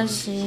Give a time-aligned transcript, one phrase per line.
[0.00, 0.39] 双十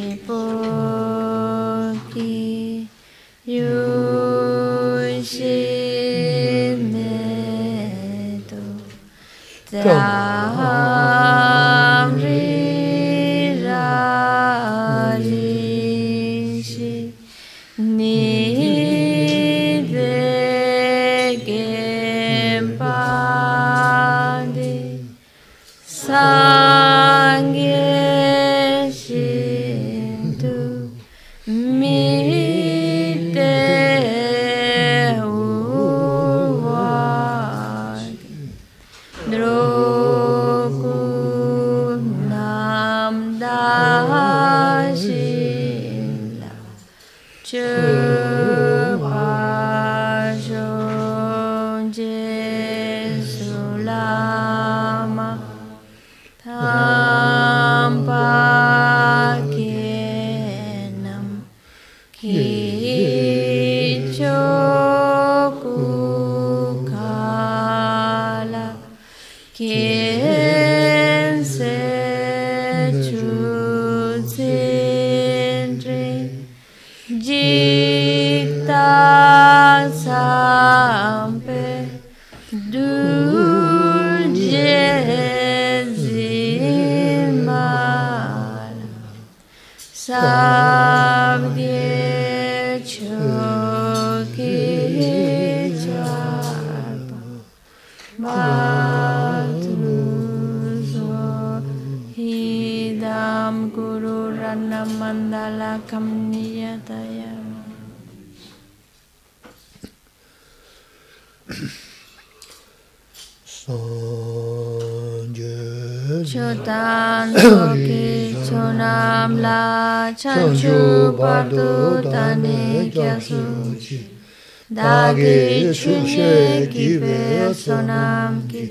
[125.16, 128.63] ge shunche ki ve sonam ki.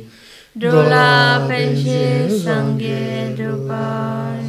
[0.54, 4.44] dola penche sangye drupai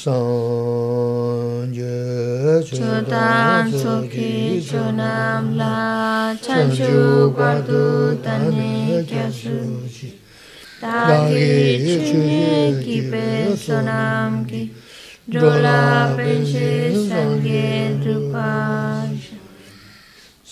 [0.00, 1.94] sangye
[2.66, 9.58] chodan soki chonam la chanchu guardu tanye kyasu
[10.82, 11.50] dagi
[12.06, 14.62] chunye ki ve sonam ki.
[15.30, 15.80] dola
[16.16, 16.70] penche
[17.08, 17.70] sangye
[18.02, 18.79] drupai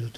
[0.00, 0.10] do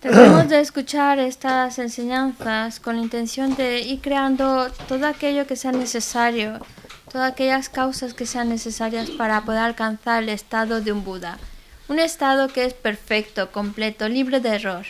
[0.00, 5.72] Tratemos de escuchar estas enseñanzas con la intención de ir creando todo aquello que sea
[5.72, 6.60] necesario,
[7.10, 11.38] todas aquellas causas que sean necesarias para poder alcanzar el estado de un Buda.
[11.88, 14.84] Un estado que es perfecto, completo, libre de error,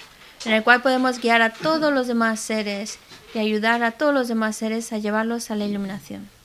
[0.45, 2.99] en el cual podemos guiar a todos los demás seres
[3.33, 6.36] y ayudar a todos los demás seres a llevarlos a la iluminación.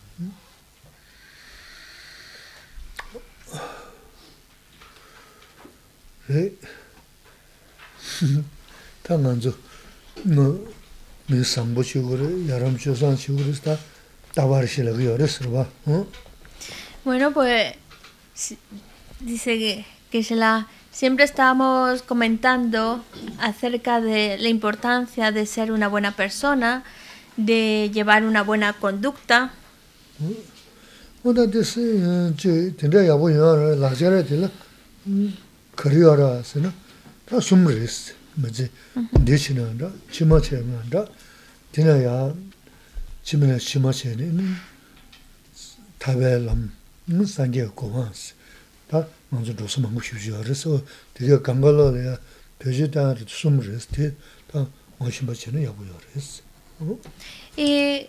[17.03, 17.73] Bueno, pues
[19.19, 23.03] dice que, que se la, siempre estábamos comentando
[23.39, 26.83] acerca de la importancia de ser una buena persona,
[27.37, 29.51] de llevar una buena conducta.
[31.23, 31.77] des
[32.35, 33.91] che tende ya bo yo la
[35.75, 36.73] 거리어라 쓰나?
[37.25, 38.69] 다 숨리스 뭐지?
[39.21, 41.05] 내치는다 치마체는다.
[41.73, 42.33] 지나야
[43.23, 44.55] 치면 치마체는
[45.99, 46.71] 타벨람
[47.05, 48.33] 무산게 고마스
[48.89, 50.81] 다 먼저 도서 먹고 싶지 그래서
[51.13, 52.17] 되게 강걸로야
[52.59, 54.15] 표지다 숨리스
[54.51, 54.67] 다
[54.99, 56.41] 오신 바치는 야부요 그래서
[57.57, 58.07] 이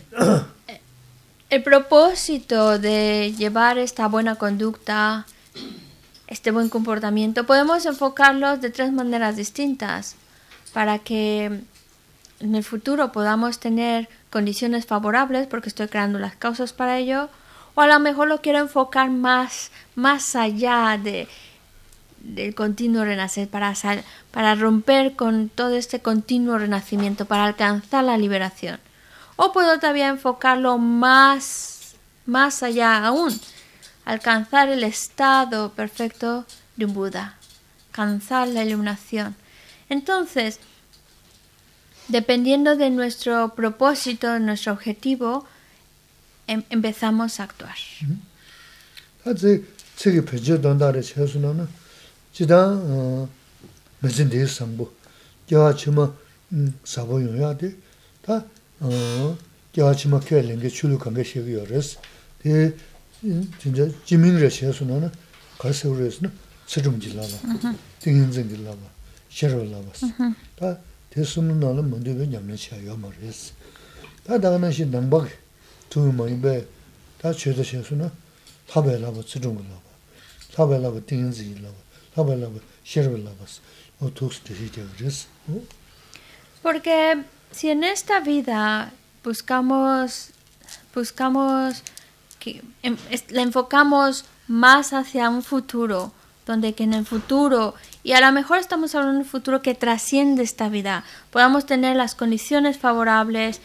[1.50, 5.26] El propósito de llevar esta buena conducta
[6.32, 10.17] este buen comportamiento, podemos enfocarlos de tres maneras distintas
[10.73, 11.61] para que
[12.40, 17.29] en el futuro podamos tener condiciones favorables porque estoy creando las causas para ello
[17.75, 21.29] o a lo mejor lo quiero enfocar más más allá de
[22.20, 23.75] del continuo renacer para
[24.31, 28.81] para romper con todo este continuo renacimiento para alcanzar la liberación.
[29.37, 31.94] O puedo todavía enfocarlo más,
[32.26, 33.38] más allá aún,
[34.04, 36.46] alcanzar el estado perfecto
[36.76, 37.37] de un Buda,
[37.90, 39.34] alcanzar la iluminación.
[39.88, 40.58] Entonces,
[42.08, 45.46] dependiendo de nuestro propósito, nuestro objetivo,
[46.46, 47.76] em- empezamos a actuar.
[58.22, 58.44] 다
[62.43, 62.75] 제,
[63.21, 64.59] 책이 펴져 돈다래 채수나는 지다 어 무슨 데 상부 저 치마 음 사보 용야데 다어
[64.59, 65.11] 저 치마 켜는 게 출루 관계 시기 열었어 데 진짜 지민을 채수나는
[65.57, 66.31] 가서 그래서는
[66.67, 68.77] 쓰름 질라봐 등인증 질라봐
[69.29, 69.91] 셔러라봐
[70.55, 70.77] 다
[71.09, 73.53] 대수는 나는 먼저 왜 냠는 시야요 말했어
[74.23, 75.29] 다 다가는 시 남박
[75.89, 76.41] 두 명이
[77.21, 78.11] 다 죄도 채수나
[78.67, 79.88] 타벨라바 츠중글라바
[80.53, 81.75] 타벨라바 띵인지라바
[82.13, 83.45] 타벨라바 셔벨라바
[83.99, 85.61] 어 토스트 시제그레스 어
[86.63, 88.91] Porque si en esta vida
[89.23, 90.31] buscamos,
[90.94, 91.81] buscamos,
[92.82, 92.96] em-
[93.28, 96.12] la enfocamos más hacia un futuro,
[96.46, 99.74] donde que en el futuro, y a lo mejor estamos hablando de un futuro que
[99.74, 103.60] trasciende esta vida, podamos tener las condiciones favorables.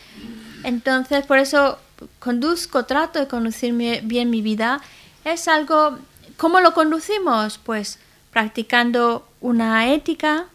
[0.64, 1.80] Entonces, por eso
[2.20, 4.82] conduzco, trato de conducir bien mi vida.
[5.24, 5.98] Es algo,
[6.38, 7.58] ¿cómo lo conducimos?
[7.58, 8.00] Pues
[8.32, 10.46] practicando una ética,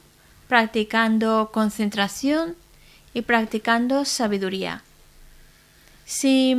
[0.48, 2.54] practicando concentración
[3.14, 4.82] y practicando sabiduría.
[6.04, 6.54] Si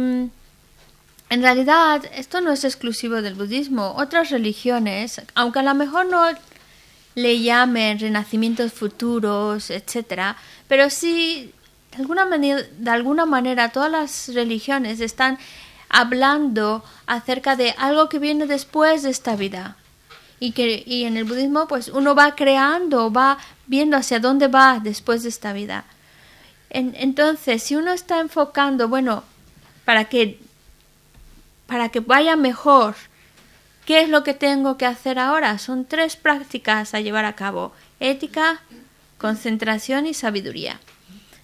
[1.34, 6.24] en realidad esto no es exclusivo del budismo, otras religiones, aunque a lo mejor no
[7.16, 10.36] le llamen renacimientos futuros, etcétera,
[10.68, 11.52] pero sí
[11.92, 15.38] de alguna manera, de alguna manera todas las religiones están
[15.90, 19.76] hablando acerca de algo que viene después de esta vida.
[20.40, 23.38] Y que y en el budismo pues uno va creando va
[23.68, 25.86] viendo hacia dónde va después de esta vida.
[26.70, 29.24] En- entonces si uno está enfocando bueno
[29.86, 30.40] para que
[31.74, 32.94] para que vaya mejor
[33.88, 37.74] qué es lo que tengo que hacer ahora son tres prácticas a llevar a cabo
[38.00, 38.62] ética
[39.18, 40.80] concentración y sabiduría.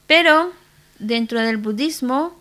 [0.06, 0.54] Pero
[1.00, 2.38] dentro del budismo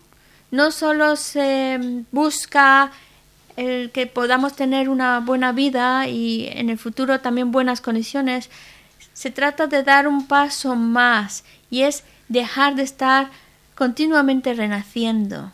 [0.51, 2.91] no solo se busca
[3.57, 8.51] el que podamos tener una buena vida y en el futuro también buenas condiciones,
[9.13, 13.31] se trata de dar un paso más y es dejar de estar
[13.73, 15.51] continuamente renaciendo,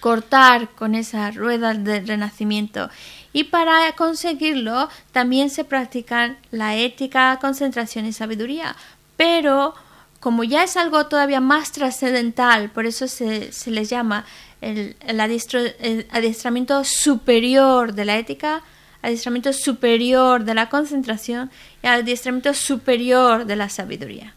[0.00, 2.90] cortar con esa rueda de renacimiento.
[3.32, 8.74] Y para conseguirlo también se practican la ética, concentración y sabiduría.
[9.16, 9.74] Pero
[10.18, 14.24] como ya es algo todavía más trascendental, por eso se, se les llama
[14.60, 18.62] el, el adiestro- el adiestramiento superior de la ética,
[19.02, 21.50] adiestramiento superior de la concentración
[21.82, 24.34] y adiestramiento superior de la sabiduría.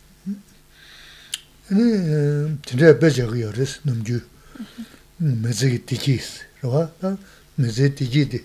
[5.23, 7.13] mēzēgi tīkī isi, rōgā,
[7.61, 8.41] mēzēgi tīkī dī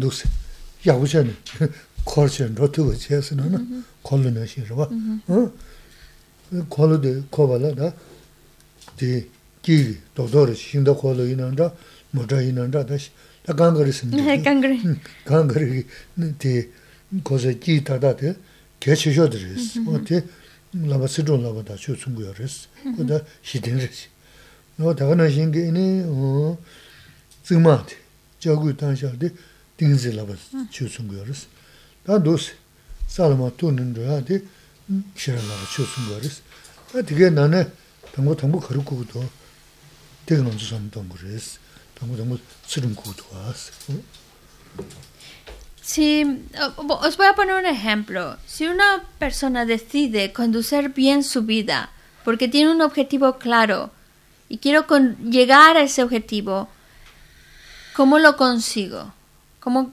[0.00, 0.30] dūsi,
[0.86, 1.34] yāgu chāni,
[2.08, 3.46] kōr chāni, rō tūgu chēsi nā,
[4.06, 4.88] kōlu nā shī, rōgā,
[6.74, 7.90] kōlu dī kōba lā, dā,
[8.98, 9.10] dī
[9.64, 11.70] kīgī, dōdōri, shīndā kōlu yī nā, dā,
[12.16, 14.10] mūdā yī nā, dā, dā gāngari sī,
[15.28, 15.84] gāngari,
[16.16, 16.56] dī
[17.22, 18.34] kōsā kī tā tā dī,
[18.82, 19.76] kē chī shō dī rīs,
[20.08, 20.24] dī
[20.90, 24.08] lāba sī rō lāba dā, chū tsūngu yā rīs, kō dā shī dīng rīs.
[24.78, 25.86] nō taka nā shīngi inī
[27.44, 27.98] tsīngmā tī,
[28.42, 29.30] jāgū tāngshā tī
[29.78, 30.36] tīngzī labā
[30.72, 31.46] chū yorīs.
[32.06, 32.50] Tā dōs
[33.08, 34.02] sālamā tū nindu
[45.82, 46.24] Si,
[46.88, 48.38] os voy a poner un ejemplo.
[48.46, 51.90] Si una persona decide conducir bien su vida
[52.24, 53.90] porque tiene un objetivo claro,
[54.54, 56.68] y quiero con- llegar a ese objetivo,
[57.96, 59.12] ¿cómo lo consigo?
[59.58, 59.92] ¿Cómo,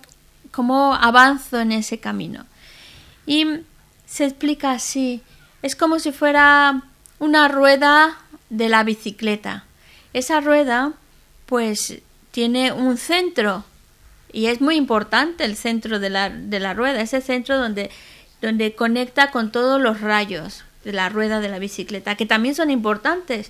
[0.51, 2.45] ¿Cómo avanzo en ese camino?
[3.25, 3.47] Y
[4.05, 5.23] se explica así,
[5.63, 6.83] es como si fuera
[7.17, 8.19] una rueda
[8.51, 9.63] de la bicicleta.
[10.13, 10.93] Esa rueda
[11.47, 11.97] pues
[12.29, 13.65] tiene un centro
[14.31, 17.89] y es muy importante el centro de la, de la rueda, ese centro donde,
[18.43, 22.69] donde conecta con todos los rayos de la rueda de la bicicleta, que también son
[22.69, 23.49] importantes.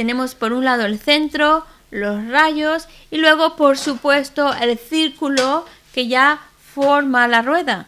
[0.00, 6.08] Tenemos por un lado el centro, los rayos y luego, por supuesto, el círculo que
[6.08, 6.40] ya
[6.74, 7.86] forma la rueda.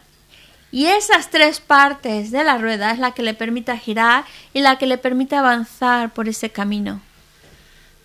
[0.71, 4.77] Y esas tres partes de la rueda es la que le permite girar y la
[4.77, 7.01] que le permite avanzar por ese camino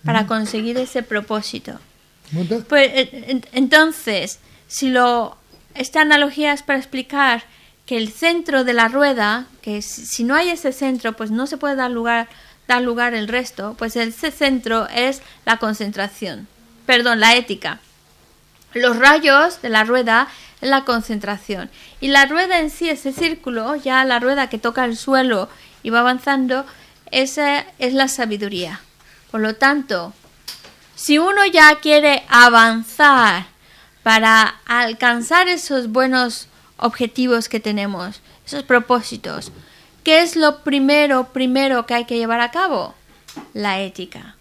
[0.03, 1.73] para conseguir ese propósito.
[2.67, 5.37] Pues, en- en- entonces, si lo
[5.75, 7.43] esta analogía es para explicar
[7.85, 11.45] que el centro de la rueda, que si si no hay ese centro, pues no
[11.45, 12.27] se puede dar lugar
[12.69, 16.47] da lugar el resto, pues ese centro es la concentración,
[16.85, 17.79] perdón, la ética.
[18.75, 20.27] Los rayos de la rueda
[20.61, 21.71] es la concentración.
[21.99, 25.49] Y la rueda en sí, ese círculo, ya la rueda que toca el suelo
[25.81, 26.63] y va avanzando,
[27.09, 28.81] esa es la sabiduría.
[29.31, 30.13] Por lo tanto,
[30.93, 33.47] si uno ya quiere avanzar
[34.03, 36.47] para alcanzar esos buenos
[36.77, 39.51] objetivos que tenemos, esos propósitos,
[40.09, 42.95] ¿Qué es lo primero, primero que hay que llevar a cabo?
[43.53, 44.35] La ética.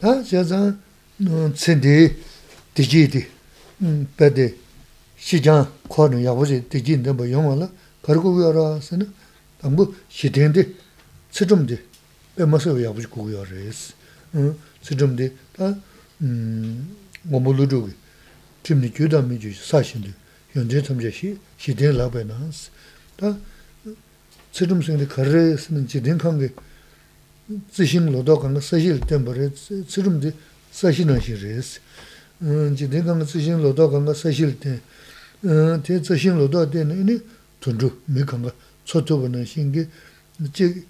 [0.00, 0.74] Ah, ya ya
[1.18, 2.16] no se de
[2.74, 3.28] de de
[4.16, 4.56] pe de
[5.18, 7.68] si ya ko no ya wo de de de bo yong la
[8.02, 9.04] kar go yo ra se no
[9.60, 10.62] tam bu si de de
[11.30, 11.76] si zum de
[12.34, 13.92] pe ma se ya bu go yo re es
[14.32, 15.76] hmm, si zum de ta
[16.20, 16.88] hmm,
[17.24, 17.92] mo mo lu du
[18.62, 20.12] tim ni ju da mi ju sa shin de
[20.54, 22.34] yon de tam je shi si de la ba na
[23.18, 23.36] ta
[24.54, 26.48] tsirum singi kare singi jidin kangi
[27.72, 30.32] tsishin lodo kangi sashil tenpare, tsirum di
[30.70, 31.80] sashin ashi res.
[32.38, 34.80] Jidin kangi tsishin lodo kangi sashil ten,
[35.40, 37.20] ten tsishin lodo ten ini
[37.58, 38.52] tundru, mi kangi
[38.84, 39.88] tsotoba na shingi,
[40.52, 40.86] jik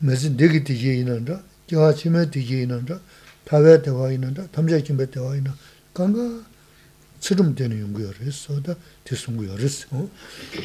[0.00, 3.00] mezi degi tiji inanda, jiga chime tiji inanda,
[3.44, 5.56] pavaya tewa inanda, tamja kimbe tewa inanda,
[5.94, 6.44] kangi
[7.20, 9.86] tsirum teni yungu yoris, oda tisungu yoris.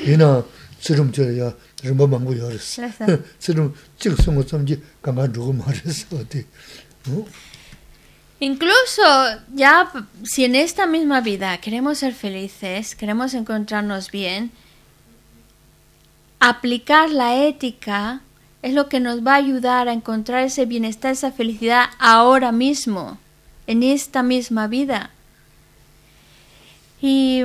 [0.05, 0.43] Ina,
[0.83, 2.79] tsirum ya rinpa mangu yoris.
[3.39, 6.05] Tsirum chik sungu tsamji kanga dhugu maris,
[8.39, 9.03] Incluso
[9.55, 9.89] ya
[10.23, 14.51] si en esta misma vida queremos ser felices, queremos encontrarnos bien,
[16.41, 18.21] aplicar la ética
[18.61, 23.17] es lo que nos va a ayudar a encontrar ese bienestar, esa felicidad ahora mismo,
[23.67, 25.11] en esta misma vida.
[27.01, 27.43] Y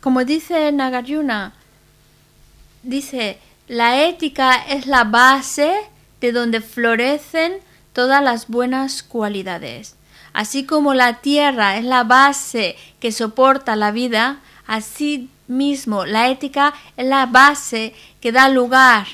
[0.00, 1.52] como dice Nagarjuna,
[2.82, 5.72] dice, la ética es la base
[6.20, 7.54] de donde florecen
[7.92, 9.96] todas las buenas cualidades.
[10.32, 16.72] Así como la tierra es la base que soporta la vida, así mismo la ética
[16.96, 19.06] es la base que da lugar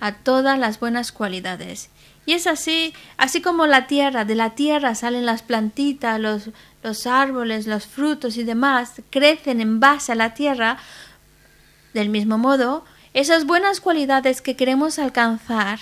[0.00, 1.90] a todas las buenas cualidades.
[2.26, 6.50] Y es así, así como la tierra, de la tierra salen las plantitas, los,
[6.82, 10.78] los árboles, los frutos y demás, crecen en base a la tierra,
[11.92, 15.78] del mismo modo, esas buenas cualidades que queremos alcanzar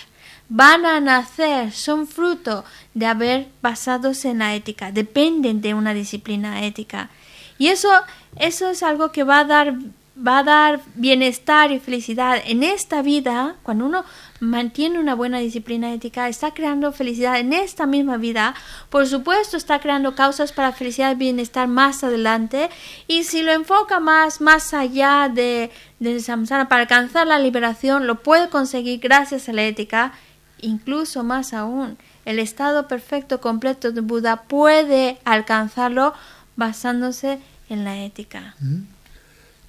[0.49, 2.63] van a nacer, son fruto
[2.93, 7.09] de haber basados en la ética, dependen de una disciplina ética.
[7.57, 7.89] Y eso,
[8.37, 9.75] eso es algo que va a dar
[10.15, 14.05] va a dar bienestar y felicidad en esta vida, cuando uno
[14.43, 18.53] mantiene una buena disciplina ética, está creando felicidad en esta misma vida,
[18.89, 22.69] por supuesto está creando causas para felicidad y bienestar más adelante,
[23.07, 28.21] y si lo enfoca más, más allá de, de samsara, para alcanzar la liberación, lo
[28.21, 30.13] puede conseguir gracias a la ética,
[30.59, 36.13] incluso más aún, el estado perfecto completo de Buda puede alcanzarlo
[36.55, 38.55] basándose en la ética.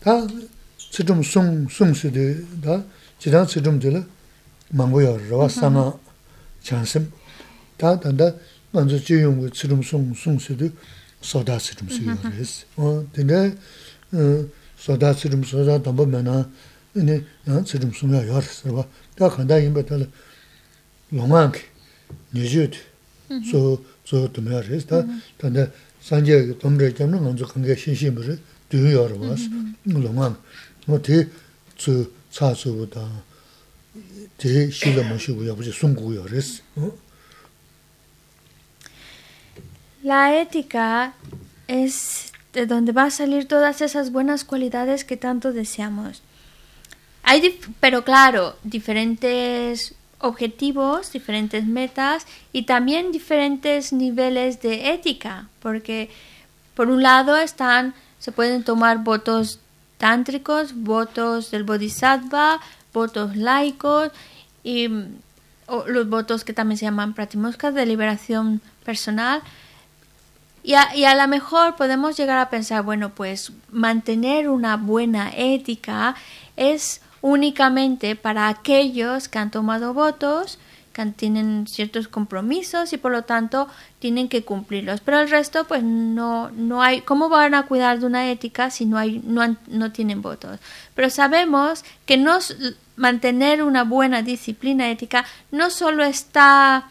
[0.05, 0.27] Da
[4.73, 5.93] 망고요 rāwa sāngā
[6.65, 7.11] chānsim
[7.77, 8.33] tā tāndā
[8.73, 10.71] ngānsu chīyōngu tsirum sōng sōng sīdhū
[11.21, 12.53] sōdā tsirum sīyō rēs
[13.13, 13.41] tīndē
[14.81, 16.37] sōdā tsirum sōdā tāmbā mē nā
[16.97, 18.87] nē nā tsirum sōng yā yā rēs rāwa
[19.19, 20.09] tā khāndā yīmbā tāla
[21.13, 21.69] lōngāng kī
[22.33, 22.81] nyēchū tī
[23.51, 23.61] sō
[24.09, 25.05] sō tūm yā rēs tā
[25.43, 25.69] tāndā
[26.01, 28.41] sāngyā kī tōm rē kiam nā ngānsu kāngyā shīn shīn bā rē
[28.73, 29.53] tū yā rāwa sō
[29.93, 30.41] lōngāng
[30.89, 31.23] ngō tī
[31.77, 33.05] tsū tsā tsū wā
[40.03, 41.15] La ética
[41.67, 46.23] es de donde va a salir todas esas buenas cualidades que tanto deseamos.
[47.23, 56.11] Hay, pero claro, diferentes objetivos, diferentes metas y también diferentes niveles de ética, porque
[56.75, 59.61] por un lado están, se pueden tomar votos
[59.99, 62.61] tántricos, votos del bodhisattva,
[62.95, 64.11] votos laicos
[64.63, 64.89] y
[65.87, 69.43] los votos que también se llaman pratimoscas de liberación personal.
[70.63, 75.31] Y a, y a lo mejor podemos llegar a pensar, bueno, pues mantener una buena
[75.37, 76.15] ética
[76.57, 80.59] es únicamente para aquellos que han tomado votos,
[80.95, 85.01] que tienen ciertos compromisos y por lo tanto tienen que cumplirlos.
[85.01, 87.01] Pero el resto, pues no, no hay.
[87.01, 90.61] ¿Cómo van a cuidar de una ética si no, hay, no, no tienen votos?
[90.95, 92.39] Pero sabemos que no,
[92.97, 96.89] mantener una buena disciplina ética no solo está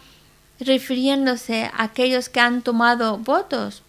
[0.60, 3.83] refiriéndose a aquellos que han tomado votos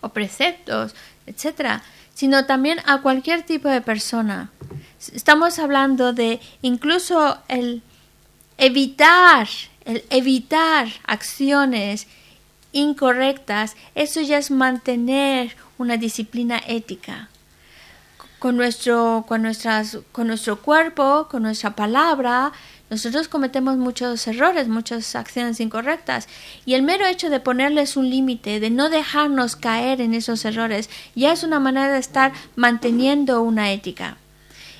[0.00, 0.94] o preceptos,
[1.26, 1.82] etcétera,
[2.14, 4.50] sino también a cualquier tipo de persona.
[5.12, 7.82] Estamos hablando de incluso el,
[8.58, 9.48] evitar,
[9.84, 12.06] el evitar acciones
[12.72, 17.28] incorrectas, eso ya es mantener una disciplina ética.
[18.44, 22.52] Con nuestro, con, nuestras, con nuestro cuerpo, con nuestra palabra,
[22.90, 26.28] nosotros cometemos muchos errores, muchas acciones incorrectas.
[26.66, 30.90] Y el mero hecho de ponerles un límite, de no dejarnos caer en esos errores,
[31.14, 34.18] ya es una manera de estar manteniendo una ética.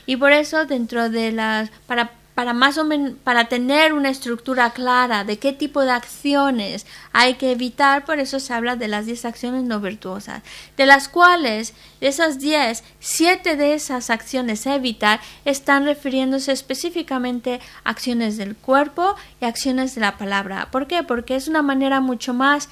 [0.04, 1.70] Y por eso dentro de las...
[1.86, 6.86] para para más o menos para tener una estructura clara de qué tipo de acciones
[7.12, 10.42] hay que evitar, por eso se habla de las 10 acciones no virtuosas,
[10.76, 17.60] de las cuales de esas 10, 7 de esas acciones a evitar están refiriéndose específicamente
[17.84, 20.68] a acciones del cuerpo y acciones de la palabra.
[20.70, 21.02] ¿Por qué?
[21.04, 22.68] Porque es una manera mucho más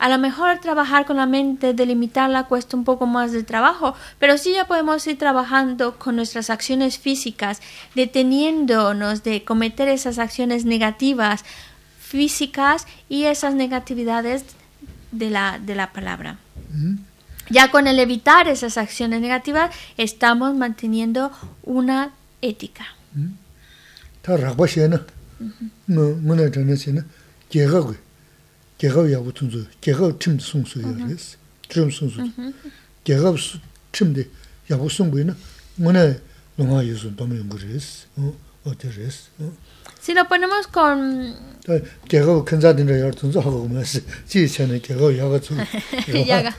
[0.00, 4.38] a lo mejor trabajar con la mente, delimitarla, cuesta un poco más de trabajo, pero
[4.38, 7.60] sí ya podemos ir trabajando con nuestras acciones físicas,
[7.94, 11.44] deteniéndonos de cometer esas acciones negativas
[12.00, 14.44] físicas y esas negatividades
[15.12, 16.38] de la, de la palabra.
[17.50, 21.30] Ya con el evitar esas acciones negativas, estamos manteniendo
[21.62, 22.86] una ética.
[28.80, 31.36] 개가 야 우튼즈 개가 팀 송수 요레스
[31.68, 32.16] 트럼 송수
[33.04, 33.34] 개가
[33.92, 34.24] 팀데
[34.70, 35.36] 야 보송 보이나
[35.76, 36.18] 뭐네
[36.56, 38.34] 농아 유순 도면 그레스 어
[38.64, 39.52] 어테레스 어
[45.10, 45.64] yaga tunzu.
[46.26, 46.54] Yaga.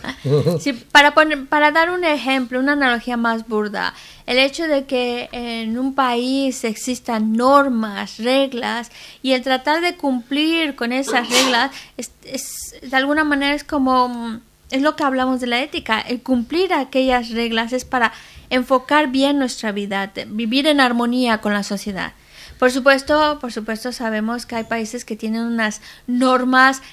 [0.60, 3.93] Sí, para, poner, para dar un ejemplo, una analogía más burda,
[4.27, 10.75] el hecho de que en un país existan normas, reglas, y el tratar de cumplir
[10.75, 15.62] con esas reglas, es, de alguna manera es como, es lo que hablamos de la
[15.62, 18.13] ética, el cumplir aquellas reglas es para
[18.51, 22.13] enfocar bien nuestra vida, vivir en armonía con la sociedad.
[22.62, 26.84] Por supuesto, por supuesto sabemos que hay países que tienen unas normas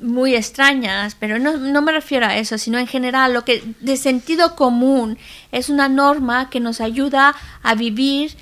[0.00, 3.96] muy extrañas, pero no, no, me refiero a eso, sino en general lo que de
[3.96, 5.16] sentido común
[5.52, 8.34] es una norma que nos ayuda a vivir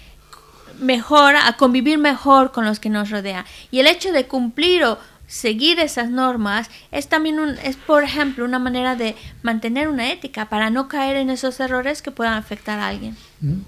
[0.80, 3.44] mejor, a convivir mejor con los que nos rodean.
[3.70, 8.46] Y el hecho de cumplir o seguir esas normas es también un, es por ejemplo
[8.46, 12.80] una manera de mantener una ética para no caer en esos errores que puedan afectar
[12.80, 13.14] a alguien.
[13.42, 13.60] Mm.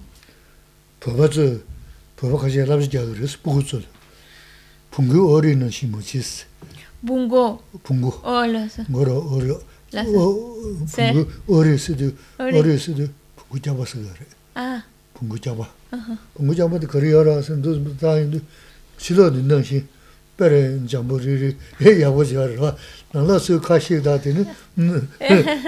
[2.16, 3.83] 보바카제 랍지갸르스 부구츠
[4.90, 6.46] 붕구 어리는 시무치스
[7.07, 9.59] 붕고 붕고 올라서 고로 오려
[11.12, 14.83] 붕고 어리스도 어리스도 붕고 잡아서 그래 아
[15.14, 15.68] 붕고 잡아
[16.35, 18.38] 붕고 잡아도 그리어라서 너 다인도
[18.96, 19.85] 싫어 듣는 시
[20.37, 22.77] 베레 잠보리리 해 야보지 알아
[23.12, 24.46] 나라서 카시다 되는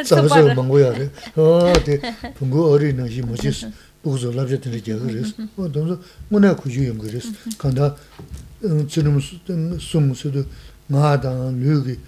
[0.04, 2.00] 잡아서 먹어야 돼 어디
[2.35, 3.70] 붕고 어리는 시무치스
[4.07, 7.97] 우즈 랍제트니 제그레스 어 돈도 문에 구주 연그레스 간다
[8.88, 9.19] 지금
[9.79, 10.45] 숨스도
[10.87, 11.99] 나다 류기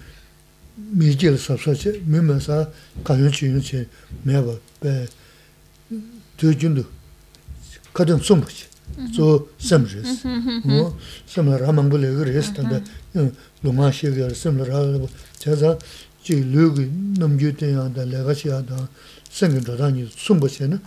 [0.77, 2.71] 미질 섭서체 미면서
[3.03, 3.89] 가요치 유치
[4.23, 4.47] 매가
[4.81, 5.07] 배
[6.37, 6.85] 두준도
[7.93, 8.67] 가든 숨버지
[9.15, 10.27] 저 섬르스
[10.65, 12.81] 뭐 섬라 망불에 그레스 단다
[13.63, 15.03] 동아시가 섬라
[15.37, 15.77] 제가
[16.23, 18.89] 지 류기 넘겨야 된다 내가 시야다
[19.29, 20.79] 생긴 도다니 숨버세는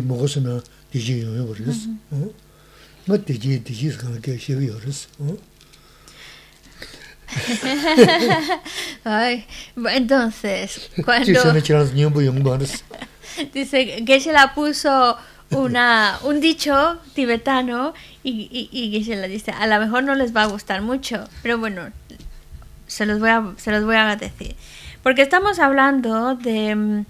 [0.00, 0.60] mogos na
[0.92, 1.88] diji yo yo res
[3.06, 5.08] ma diji diji ska ke shi yo res
[9.04, 9.46] ay
[9.90, 11.24] entonces cuando
[13.54, 15.16] dice que se la puso
[15.50, 20.14] una un dicho tibetano y, y, y que se la dice a lo mejor no
[20.14, 21.90] les va a gustar mucho pero bueno
[22.92, 24.56] se los voy a se los voy a decir
[25.02, 27.04] porque estamos hablando de mm,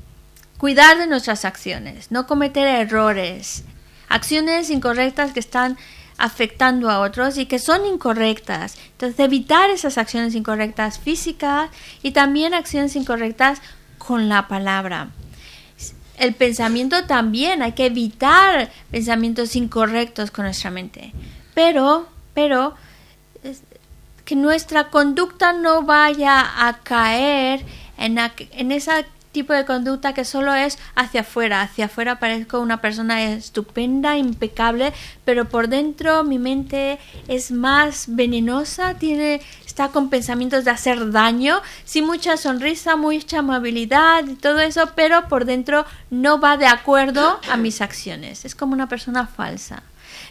[0.58, 3.64] cuidar de nuestras acciones, no cometer errores,
[4.08, 5.76] acciones incorrectas que están
[6.18, 8.76] afectando a otros y que son incorrectas.
[8.92, 11.70] Entonces, evitar esas acciones incorrectas físicas
[12.02, 13.60] y también acciones incorrectas
[13.98, 15.08] con la palabra.
[16.16, 21.12] El pensamiento también, hay que evitar pensamientos incorrectos con nuestra mente.
[21.54, 22.74] Pero, pero,
[24.24, 27.64] que nuestra conducta no vaya a caer
[27.98, 31.62] en, en esa tipo de conducta que solo es hacia afuera.
[31.62, 34.92] Hacia afuera parezco una persona estupenda, impecable,
[35.24, 41.62] pero por dentro mi mente es más venenosa, tiene está con pensamientos de hacer daño,
[41.84, 47.40] sí mucha sonrisa, mucha amabilidad y todo eso, pero por dentro no va de acuerdo
[47.50, 48.44] a mis acciones.
[48.44, 49.82] Es como una persona falsa.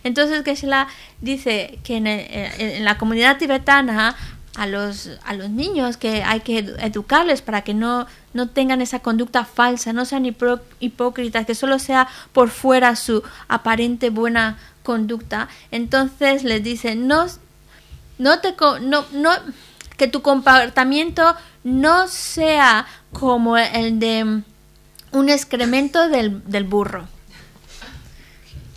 [0.03, 0.87] Entonces la
[1.21, 4.15] dice que en, en la comunidad tibetana
[4.55, 8.99] a los, a los niños que hay que educarles para que no, no tengan esa
[8.99, 15.47] conducta falsa, no sean hipócritas, que solo sea por fuera su aparente buena conducta.
[15.71, 17.27] Entonces les dice, no,
[18.17, 19.31] no te, no, no,
[19.97, 24.43] que tu comportamiento no sea como el de
[25.11, 27.07] un excremento del, del burro.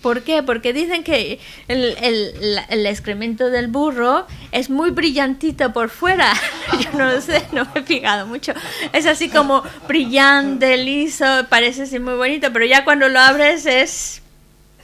[0.05, 0.43] ¿Por qué?
[0.43, 6.31] Porque dicen que el, excremento del burro es muy brillantito por fuera.
[6.79, 8.53] Yo no lo sé, no me he fijado mucho.
[8.93, 14.21] Es así como brillante, liso, parece así muy bonito, pero ya cuando lo abres es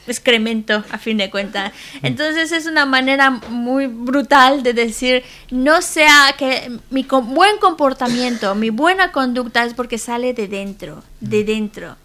[0.07, 1.75] excremento a fin de cuentas.
[2.01, 8.71] Entonces es una manera muy brutal de decir, no sea que mi buen comportamiento, mi
[8.71, 11.97] buena conducta es porque sale de dentro, de dentro.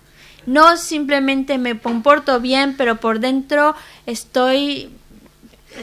[0.45, 4.89] No simplemente me comporto bien, pero por dentro estoy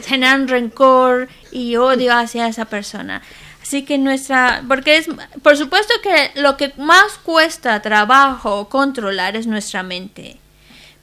[0.05, 3.21] generando rencor y odio hacia esa persona.
[3.61, 5.07] Así que nuestra, porque es,
[5.41, 10.37] por supuesto que lo que más cuesta trabajo controlar es nuestra mente.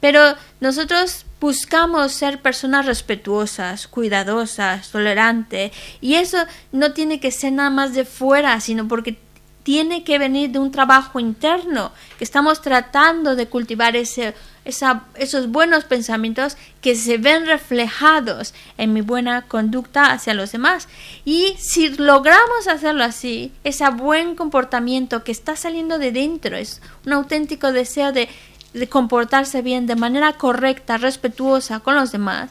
[0.00, 6.38] Pero nosotros buscamos ser personas respetuosas, cuidadosas, tolerantes, y eso
[6.72, 9.18] no tiene que ser nada más de fuera, sino porque
[9.62, 15.84] tiene que venir de un trabajo interno, que estamos tratando de cultivar ese, esos buenos
[15.84, 20.88] pensamientos que se ven reflejados en mi buena conducta hacia los demás.
[21.24, 27.12] Y si logramos hacerlo así, ese buen comportamiento que está saliendo de dentro, es un
[27.12, 28.28] auténtico deseo de,
[28.72, 32.50] de comportarse bien de manera correcta, respetuosa con los demás,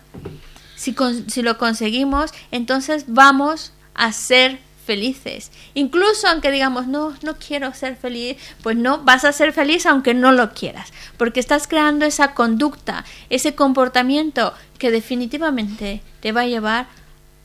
[0.75, 0.95] si,
[1.27, 4.59] si lo conseguimos, entonces vamos a ser
[4.89, 5.51] felices.
[5.75, 10.15] Incluso aunque digamos, no, no quiero ser feliz, pues no, vas a ser feliz aunque
[10.15, 16.47] no lo quieras, porque estás creando esa conducta, ese comportamiento que definitivamente te va a
[16.47, 16.87] llevar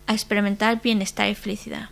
[0.07, 1.91] a experimentar bienestar y felicidad.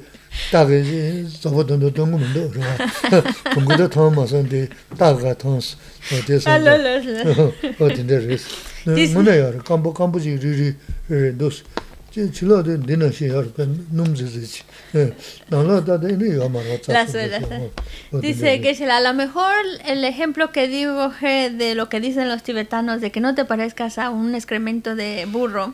[0.51, 2.63] 다게 저거도 동문도 그래.
[3.53, 4.67] 동구도 더 맞은데
[4.97, 5.77] 다가 통스
[6.11, 6.49] 어디서
[7.79, 8.45] 어딘데 그래서
[9.13, 9.59] 뭐네요.
[9.63, 10.75] 깜보 깜보지 리리
[11.37, 11.63] 도스
[12.31, 14.63] chilode dina shi yar pen numzi zichi.
[15.51, 16.79] Nala da de ni amaro
[18.21, 19.53] Dice que a lo mejor
[19.85, 23.97] el ejemplo que digo de lo que dicen los tibetanos de que no te parezcas
[23.97, 25.73] a un excremento de burro,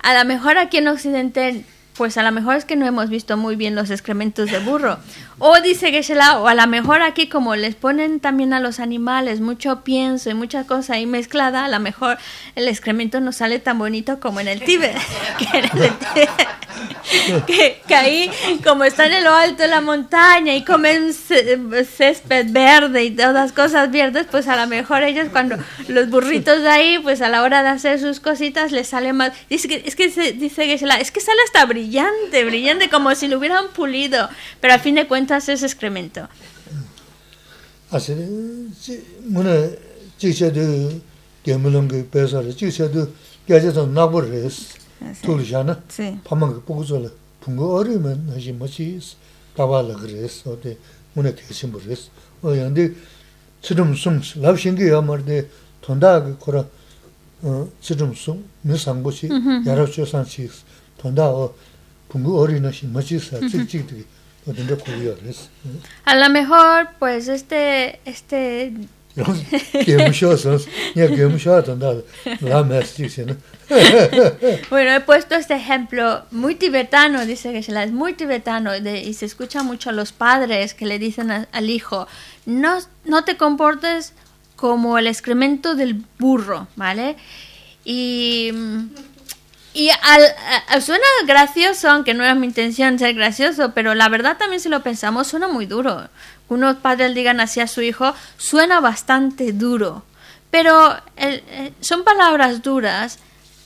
[0.00, 1.64] a lo mejor aquí en Occidente
[1.95, 4.97] pues a lo mejor es que no hemos visto muy bien los excrementos de burro.
[5.39, 9.41] O dice Geshe-la, o a lo mejor aquí como les ponen también a los animales
[9.41, 12.17] mucho pienso y mucha cosa ahí mezclada, a lo mejor
[12.55, 14.95] el excremento no sale tan bonito como en el Tíbet.
[15.37, 16.29] que,
[17.47, 18.29] que, ahí,
[18.63, 23.51] como están en lo alto de la montaña y comen césped verde y todas las
[23.51, 27.43] cosas verdes, pues a lo mejor ellos cuando los burritos de ahí, pues a la
[27.43, 29.33] hora de hacer sus cositas les sale más...
[29.49, 33.37] Dice que, es que dice Geshe-la, es que sale hasta brillante, brillante, como si lo
[33.37, 36.27] hubieran pulido, pero a fin de cuentas ese excremento.
[37.91, 38.15] Así,
[39.25, 39.51] bueno,
[40.17, 40.99] chicha de
[41.45, 43.07] gemulong que pesa, chicha de
[43.45, 43.93] que haya son
[45.23, 45.81] 돌잖아.
[46.23, 47.01] 파만 보고서
[47.41, 48.99] 풍거 어리면 하지 뭐지
[49.55, 50.77] 가발을 그래서 어디
[51.13, 52.09] 문에 대신 버렸어.
[52.41, 52.91] 어 근데
[53.61, 55.49] 지금 숨 랍신게 야마데
[55.81, 56.65] 돈다 거라
[57.41, 59.29] 어 지금 숨 미상고시
[59.65, 60.49] 여러 조상치
[60.97, 61.53] 돈다 어
[62.09, 64.07] 풍거 어리나시 뭐지 찍찍
[64.47, 65.47] 어딘데 고려 그래서.
[66.07, 68.73] A lo mejor pues este este
[74.69, 79.61] bueno, he puesto este ejemplo muy tibetano, dice que es muy tibetano y se escucha
[79.61, 82.07] mucho a los padres que le dicen al hijo,
[82.45, 84.13] no, no te comportes
[84.55, 87.15] como el excremento del burro, ¿vale?
[87.85, 88.51] Y
[89.73, 94.59] y al, suena gracioso, aunque no era mi intención ser gracioso, pero la verdad también
[94.59, 96.09] si lo pensamos suena muy duro.
[96.53, 100.03] Unos padres digan así a su hijo, suena bastante duro.
[100.51, 103.19] Pero eh, son palabras duras,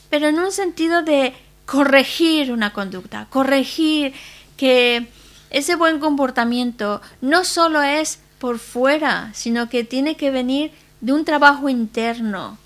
[0.10, 1.34] pero en un sentido de
[1.66, 4.14] corregir una conducta, corregir
[4.56, 5.08] que
[5.50, 10.72] ese buen comportamiento no solo es por fuera, sino que tiene que venir
[11.02, 12.58] de un trabajo interno.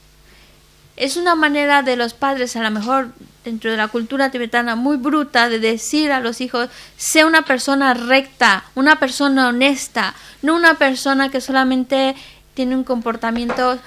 [1.01, 3.09] Es una manera de los padres a lo mejor
[3.43, 7.95] dentro de la cultura tibetana muy bruta de decir a los hijos, sea una persona
[7.95, 12.15] recta, una persona honesta, no una persona que solamente
[12.53, 13.79] tiene un comportamiento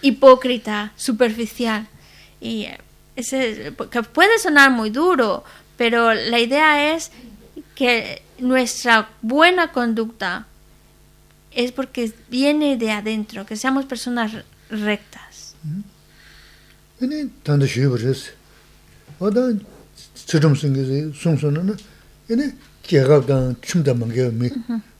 [0.00, 1.86] hipócrita, superficial.
[2.40, 2.68] Y
[3.14, 5.44] ese, que puede sonar muy duro,
[5.76, 7.12] pero la idea es
[7.74, 10.46] que nuestra buena conducta
[11.50, 14.32] es porque viene de adentro, que seamos personas
[17.00, 18.32] 아니 단도 쉬버스
[19.20, 19.40] 어.다
[20.26, 21.76] 저좀 생기지 송송은
[22.30, 24.50] 아니 개가간 춤다 망게 미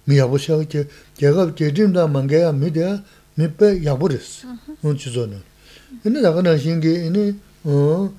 [0.05, 3.03] 미야보셔 게 개가 제림다 망게야 미데
[3.35, 4.47] 미페 야버스
[4.81, 5.43] 논치존은
[6.03, 7.35] 근데 나가나 신게 아니
[7.65, 8.15] 어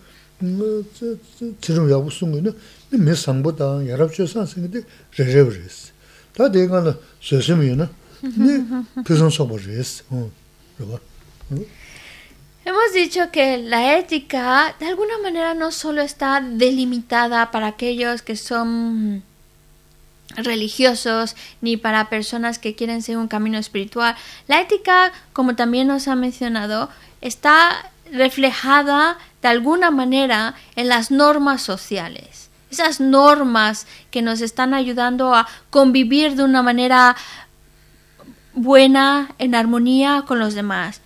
[1.62, 2.54] 저좀 야부슨 거는
[2.92, 4.82] 미 상보다 야랍셔서 생기데
[5.18, 5.94] 레레브스
[6.34, 7.90] 다 대가는 세심이나
[8.24, 10.30] 네 표정 써버스 어.
[10.78, 11.00] 그거
[12.66, 18.36] Hemos dicho que la ética de alguna manera no solo está delimitada para aquellos que
[18.36, 19.24] son
[20.36, 24.16] religiosos ni para personas que quieren seguir un camino espiritual.
[24.48, 26.90] La ética, como también nos ha mencionado,
[27.22, 32.50] está reflejada de alguna manera en las normas sociales.
[32.72, 37.16] Esas normas que nos están ayudando a convivir de una manera
[38.54, 41.02] buena, en armonía con los demás.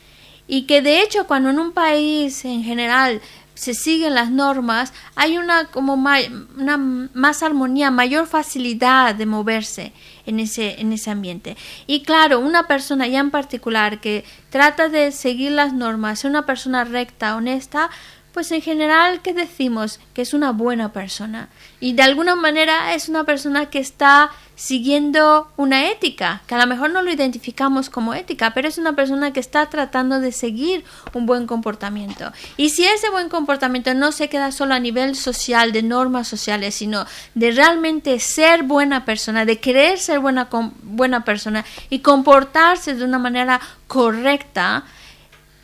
[0.47, 3.21] Y que de hecho cuando en un país en general
[3.55, 6.17] se siguen las normas, hay una como ma-
[6.57, 9.93] una más armonía, mayor facilidad de moverse
[10.25, 11.55] en ese, en ese ambiente.
[11.87, 16.45] Y claro, una persona ya en particular que trata de seguir las normas, ser una
[16.45, 17.89] persona recta, honesta,
[18.33, 19.99] pues en general, ¿qué decimos?
[20.15, 21.49] Que es una buena persona.
[21.79, 26.67] Y de alguna manera es una persona que está siguiendo una ética, que a lo
[26.67, 30.83] mejor no lo identificamos como ética, pero es una persona que está tratando de seguir
[31.13, 32.31] un buen comportamiento.
[32.57, 36.75] Y si ese buen comportamiento no se queda solo a nivel social, de normas sociales,
[36.75, 40.49] sino de realmente ser buena persona, de querer ser buena,
[40.83, 44.85] buena persona y comportarse de una manera correcta,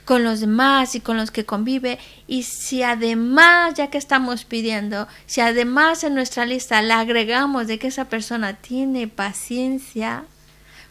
[0.10, 2.00] con los demás y con los que convive.
[2.26, 7.78] Y si además ya que estamos pidiendo si además en nuestra lista le agregamos de
[7.78, 10.24] que esa persona tiene paciencia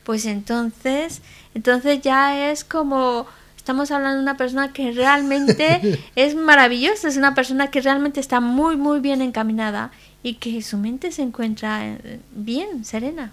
[0.05, 1.21] pues entonces
[1.53, 3.27] entonces ya es como
[3.57, 8.39] estamos hablando de una persona que realmente es maravillosa es una persona que realmente está
[8.39, 9.91] muy muy bien encaminada
[10.23, 13.33] y que su mente se encuentra eh, bien serena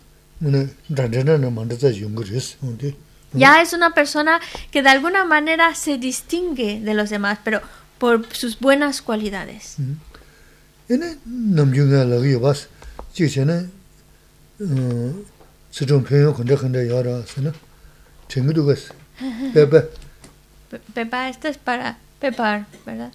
[3.34, 3.40] Na.
[3.40, 4.40] Ya es una persona
[4.72, 7.62] que de alguna manera se distingue de los demás, pero
[7.98, 9.76] por sus buenas cualidades.
[10.88, 12.68] Ene nam yunga la gi bas,
[13.14, 13.70] ji chene
[14.60, 15.12] uh
[15.72, 17.52] sidong pyo khonde khonde yara sana.
[18.30, 18.94] Chengu du gas.
[19.54, 19.90] Bebe.
[20.70, 23.12] Pe- Pepa, esto es para Pepar, ¿verdad?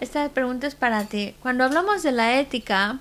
[0.00, 1.34] Esta pregunta es para ti.
[1.40, 2.98] Cuando hablamos de la ética,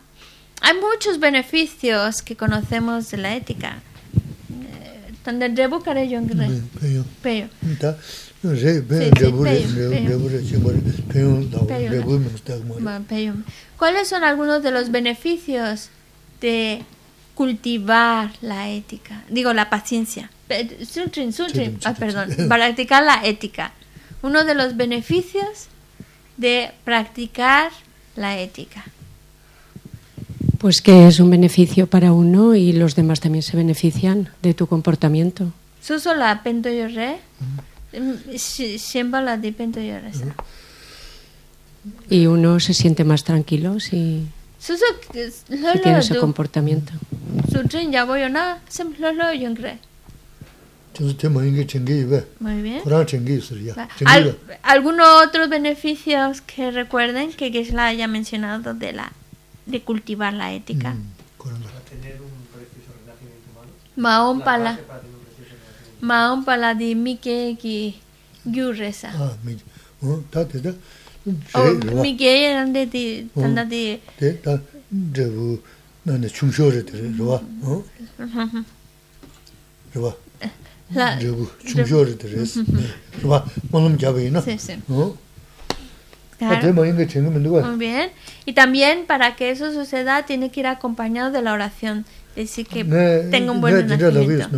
[0.62, 3.82] hay muchos beneficios que conocemos de la ética.
[5.21, 7.05] Eh, Donde rebu kare yung re- Pyo.
[7.21, 7.47] pero
[7.79, 7.95] Ta
[8.43, 10.10] re be Sí, sí, rebu re peyo, peyo.
[10.10, 10.73] rebu re chimbar.
[11.13, 12.79] Pyo da Peyo, rebu me sta mo.
[12.79, 13.34] Ma- pero,
[13.77, 15.89] ¿Cuáles son algunos de los beneficios
[16.41, 16.84] de
[17.36, 19.23] cultivar la ética?
[19.29, 20.29] Digo, la paciencia.
[20.86, 23.71] Sutrin, Sutrin, ah, perdón, practicar la ética.
[24.23, 25.67] Uno de los beneficios
[26.38, 27.71] de practicar
[28.15, 28.84] la ética.
[30.62, 34.67] Pues que es un beneficio para uno y los demás también se benefician de tu
[34.67, 35.52] comportamiento.
[35.82, 36.41] Suso la.
[38.00, 39.95] Mm, si- Siempre la di pento yo.
[42.12, 44.28] Y uno se siente más tranquilo si,
[44.60, 46.93] Suso, que- lo si lo tiene ese comportamiento.
[52.39, 52.82] Muy bien.
[54.62, 59.12] ¿Algunos otros beneficios que recuerden que Gesla haya mencionado de la
[59.65, 60.95] de cultivar la ética?
[61.38, 61.62] Kurang.
[63.95, 64.80] Maón pala
[66.02, 67.93] Maón pala di mike ki
[68.45, 69.12] gyuresa.
[69.13, 69.56] Ah, mi.
[70.02, 70.71] Oh, ta te da.
[71.54, 72.02] O Re ro.
[72.02, 74.58] mike eran de di tanda di Te ta
[75.13, 75.62] rebu
[76.06, 77.38] na ne chungsho re te ro.
[77.63, 77.84] Oh.
[79.93, 80.17] Ro.
[80.95, 82.15] la rebu chungsho re.
[83.21, 83.43] Ro.
[83.71, 84.41] Molum jabe na.
[84.41, 84.74] Sí, sí.
[84.89, 85.15] Oh.
[85.17, 85.17] Ta Claro.
[85.17, 86.31] te mo inge chengi me duwa.
[87.65, 88.10] Muy bien.
[88.45, 92.06] Y también para que eso suceda tiene que ir acompañado de la oración.
[92.36, 92.84] Decir que
[93.30, 94.49] tenga un buen renacimiento.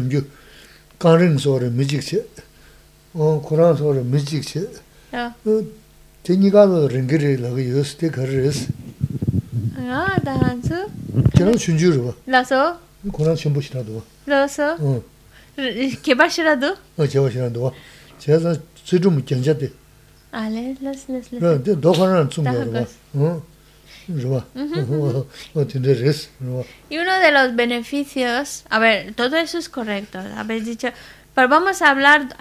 [26.90, 30.90] Y uno de los beneficios, a ver, todo eso es correcto, habéis dicho,
[31.34, 32.36] pero vamos a hablar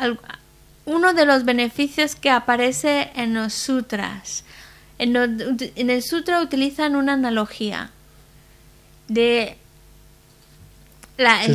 [0.84, 4.44] uno de los beneficios que aparece en los sutras.
[4.98, 7.90] En, en el sutra utilizan una analogía
[9.08, 9.56] de
[11.18, 11.44] la...
[11.44, 11.54] Eh,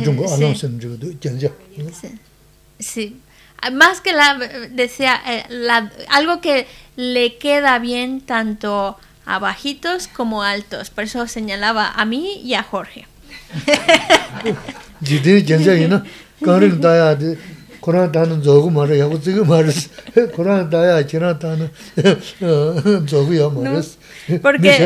[2.00, 2.18] sí.
[2.78, 3.20] sí.
[3.72, 4.34] Más que la,
[4.70, 6.66] decía, eh, la- algo que
[6.96, 10.90] le queda bien tanto a bajitos como altos.
[10.90, 13.06] Por eso señalaba a mí y a Jorge.
[17.88, 19.88] Kurang dana zogu mara, yagu zigu maris.
[20.36, 21.70] Kurang daya, kirang dana
[23.08, 23.96] zogu ya maris.
[24.42, 24.76] Porque-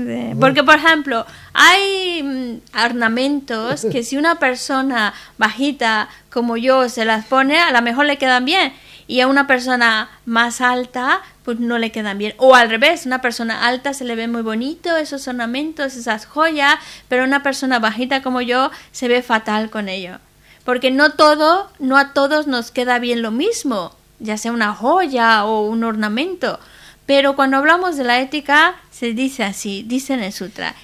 [0.40, 7.26] Porque, por ejemplo, hay mm, ornamentos que si una persona bajita como yo se las
[7.26, 8.72] pone, a lo mejor le quedan bien.
[9.06, 12.34] Y a una persona más alta, pues no le quedan bien.
[12.38, 16.74] O al revés, una persona alta se le ve muy bonito esos ornamentos, esas joyas,
[17.08, 20.18] pero una persona bajita como yo se ve fatal con ello.
[20.64, 25.44] Porque no todo, no a todos nos queda bien lo mismo, ya sea una joya
[25.44, 26.58] o un ornamento.
[27.06, 30.74] Pero cuando hablamos de la ética, se dice así, dice en el sutra,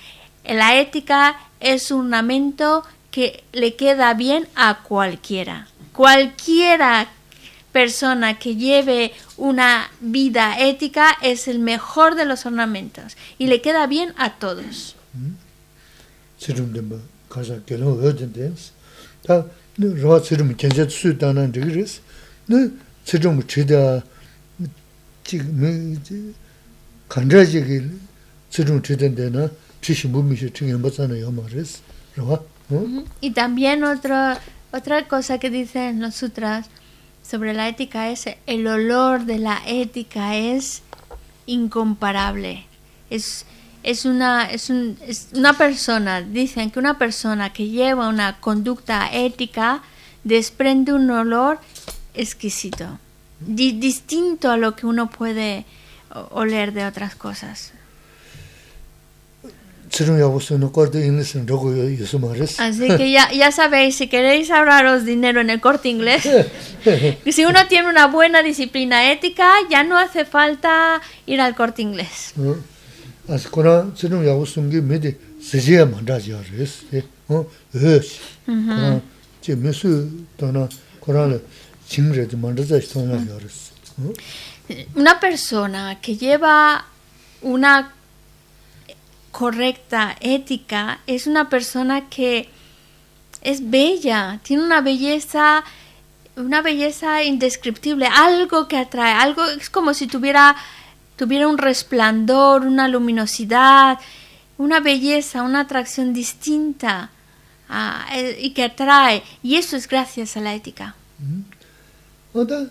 [0.45, 5.67] la ética es un ornamento que le queda bien a cualquiera.
[5.93, 7.09] Cualquiera
[7.73, 13.87] persona que lleve una vida ética es el mejor de los ornamentos y le queda
[13.87, 14.95] bien a todos.
[33.21, 34.15] Y también otro,
[34.73, 36.69] otra cosa que dicen los sutras
[37.23, 40.83] sobre la ética es el olor de la ética es
[41.47, 42.67] incomparable.
[43.11, 43.45] Es,
[43.83, 44.99] es, una, es, un-
[45.35, 49.83] una persona, dicen que una persona que lleva una conducta ética
[50.25, 51.59] desprende un olor
[52.15, 52.99] exquisito,
[53.41, 55.65] di- distinto a lo que uno puede
[56.31, 57.73] oler de otras cosas.
[62.59, 66.27] Así que ya, ya sabéis, si queréis ahorraros dinero en el corte inglés,
[67.31, 72.33] si uno tiene una buena disciplina ética, ya no hace falta ir al corte inglés.
[84.95, 86.87] Una persona que lleva
[87.43, 87.93] una
[89.33, 92.49] correcta ética es una persona que
[93.43, 95.65] es bella, tiene una belleza,
[96.37, 100.55] una belleza indescriptible, algo que atrae, algo es como si tuviera
[101.17, 103.99] tuviera un resplandor, una luminosidad,
[104.59, 107.11] una belleza, una atracción distinta
[107.69, 109.23] ah, eh, y que atrae.
[109.43, 110.95] Y eso es gracias a la ética.
[112.33, 112.65] 어다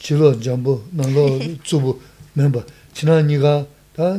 [0.00, 2.00] chilo jambu, nanglo tsubu,
[2.34, 2.64] memba.
[2.92, 4.18] China niga ta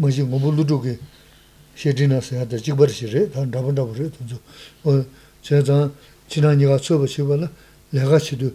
[0.00, 0.98] maji ngombo ludu ki
[1.74, 4.36] shedi na saya ta jikbar shiri, ta dhaban dhabu shiri tunzu.
[5.42, 5.90] Chaya zang
[6.28, 7.48] china niga tsuba shiba la
[7.92, 8.54] lega chidu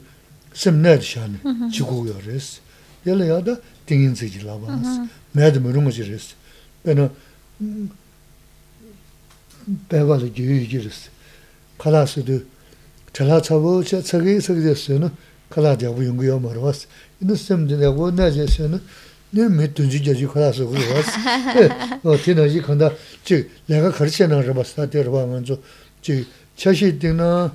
[0.53, 1.37] semnayad shani
[1.71, 2.07] jigu mm-hmm.
[2.07, 2.59] yo resi.
[3.05, 5.63] Yala ya da tingin zigi laba nasi, mayad mm-hmm.
[5.71, 6.33] murunga ji resi.
[6.83, 7.09] Pena
[9.87, 11.09] paiwa la gyuyu ji resi.
[11.77, 12.45] Kala sidu,
[13.13, 15.11] chala chabu, chagi sagi desi na,
[15.49, 16.87] kala jabu yungu yo mara wasi.
[17.21, 18.79] Inu semdi na wo na je se na,
[19.31, 22.23] nir mi tunji jaji kala su kuru wasi.
[22.23, 22.91] Ti na ji kanda,
[23.23, 25.61] chi laga karche na raba sa te raba manzo,
[26.01, 27.51] chi chashi ding na,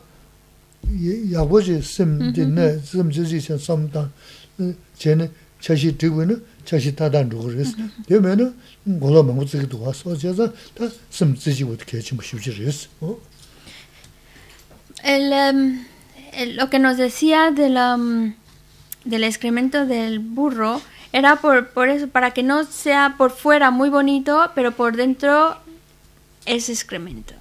[0.90, 3.11] yago je semdi na, sem mm-hmm.
[3.11, 4.11] jaji sen samdan,
[4.59, 5.29] eh, che na
[5.61, 7.74] chashi digwe na, chashi tadan dhugu resi.
[8.07, 8.24] Te mm-hmm.
[8.24, 12.50] me na, gola mangu tsiki dhuwa sa, che za, ta sem jaji wad kechi mshibji
[12.53, 12.88] resi.
[13.00, 13.18] Oh.
[15.03, 15.85] El, um...
[16.49, 18.35] lo que nos decía mm,
[19.05, 20.81] del excremento del burro
[21.12, 25.57] era por, por eso, para que no sea por fuera muy bonito, pero por dentro
[26.47, 27.35] es excremento.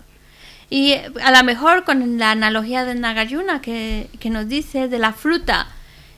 [0.70, 5.00] Y eh, a lo mejor con la analogía de Nagayuna que, que nos dice de
[5.00, 5.68] la fruta,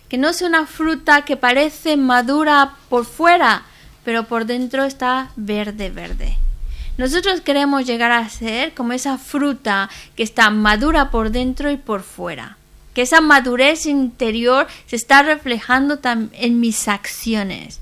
[0.10, 3.64] que no sea una fruta que parece madura por fuera,
[4.04, 6.38] pero por dentro está verde, verde.
[6.98, 12.02] Nosotros queremos llegar a ser como esa fruta que está madura por dentro y por
[12.02, 12.58] fuera.
[12.94, 17.80] Que esa madurez interior se está reflejando en mis acciones.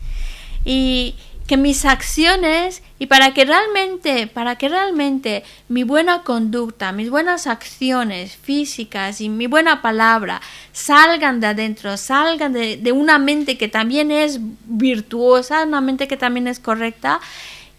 [0.65, 1.15] Y
[1.49, 7.47] que mis acciones, y para que realmente, para que realmente mi buena conducta, mis buenas
[7.47, 10.41] acciones físicas y mi buena palabra
[10.73, 16.17] salgan de adentro, salgan de, de una mente que también es virtuosa, una mente que
[16.17, 17.19] también es correcta,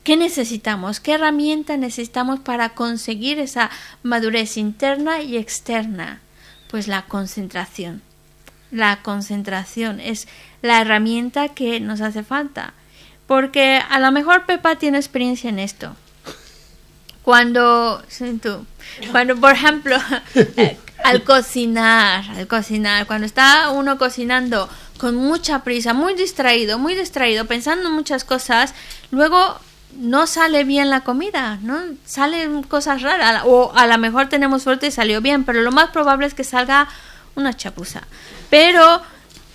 [0.02, 0.98] ¿Qué necesitamos?
[0.98, 3.70] ¿Qué herramienta necesitamos para conseguir esa
[4.02, 6.20] madurez interna y externa?
[6.70, 8.02] Pues la concentración.
[8.70, 10.28] la concentración, es
[10.62, 12.72] la herramienta que nos hace falta.
[13.26, 15.96] Porque a lo mejor Pepa tiene experiencia en esto.
[17.22, 18.02] Cuando,
[19.10, 19.96] cuando por ejemplo,
[20.34, 24.68] eh, al cocinar, al cocinar, cuando está uno cocinando
[24.98, 28.74] con mucha prisa, muy distraído, muy distraído, pensando en muchas cosas,
[29.10, 29.58] luego
[29.96, 31.78] no sale bien la comida, ¿no?
[32.04, 35.90] Salen cosas raras, o a lo mejor tenemos suerte y salió bien, pero lo más
[35.90, 36.88] probable es que salga
[37.34, 38.02] una chapuza.
[38.48, 39.02] Pero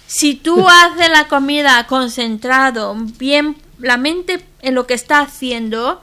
[0.07, 6.01] si tú haces la comida concentrado, bien la mente en lo que está haciendo,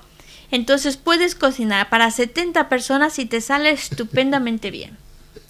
[0.50, 4.96] entonces puedes cocinar para 70 personas y te sale estupendamente bien.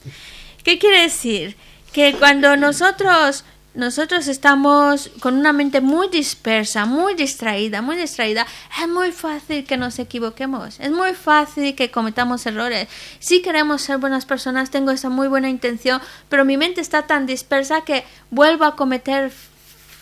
[0.65, 1.57] ¿Qué quiere decir?
[1.93, 3.45] Que cuando nosotros
[3.75, 8.47] nosotros estamos con una mente muy dispersa, muy distraída, muy distraída,
[8.81, 12.89] es muy fácil que nos equivoquemos, es muy fácil que cometamos errores.
[13.19, 17.25] Si queremos ser buenas personas, tengo esa muy buena intención, pero mi mente está tan
[17.27, 19.31] dispersa que vuelvo a cometer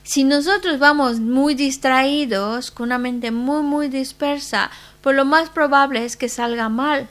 [0.04, 4.72] Si nosotros vamos muy distraídos, con una mente muy, muy dispersa,
[5.02, 7.08] pues lo más probable es que salga mal,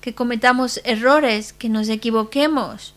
[0.00, 2.94] que cometamos errores, que nos equivoquemos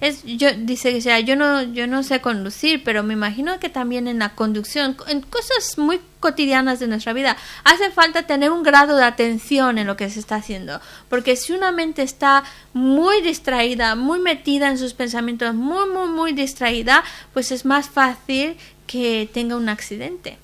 [0.00, 3.68] es yo dice que sea yo no yo no sé conducir pero me imagino que
[3.68, 8.62] también en la conducción en cosas muy cotidianas de nuestra vida hace falta tener un
[8.62, 10.80] grado de atención en lo que se está haciendo.
[11.08, 16.32] Porque si una mente está muy distraída muy metida en sus pensamientos muy muy muy
[16.32, 20.38] distraída pues es más fácil que tenga un accidente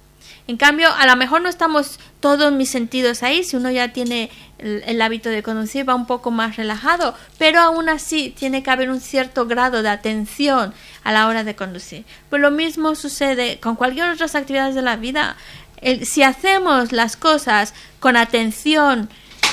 [0.47, 4.31] en cambio, a lo mejor no estamos todos mis sentidos ahí, si uno ya tiene
[4.59, 8.91] el, hábito de conducir va un poco más relajado, pero aún así tiene que haber
[8.91, 12.05] un cierto grado de atención a la hora de conducir.
[12.29, 15.37] Pues lo mismo sucede con cualquier otra actividades de la vida.
[16.03, 19.09] si hacemos las cosas con atención,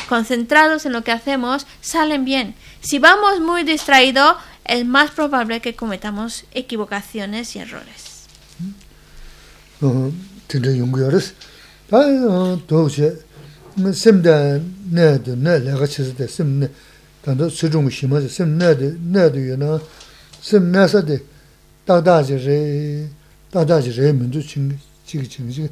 [0.09, 2.53] concentrados en lo que hacemos, salen bien.
[2.81, 4.35] Si vamos muy distraídos,
[4.65, 8.27] es más probable que cometamos equivocaciones y errores.
[10.51, 11.33] tīndā yungu yorīs.
[11.91, 12.05] Tā
[12.69, 13.11] tōgshē,
[13.95, 14.37] simdā
[14.91, 16.89] nāyadu, nāyadu, lāgā chīsādā, sim nāyadu,
[17.21, 19.77] tāndā sūchungu shīmāsā, sim nāyadu, nāyadu yunā,
[20.41, 21.19] sim nāsādi,
[21.87, 22.59] dādāji rē,
[23.53, 24.77] dādāji rē mūndu chīngi,
[25.07, 25.69] chīgi chīngi, chīgi,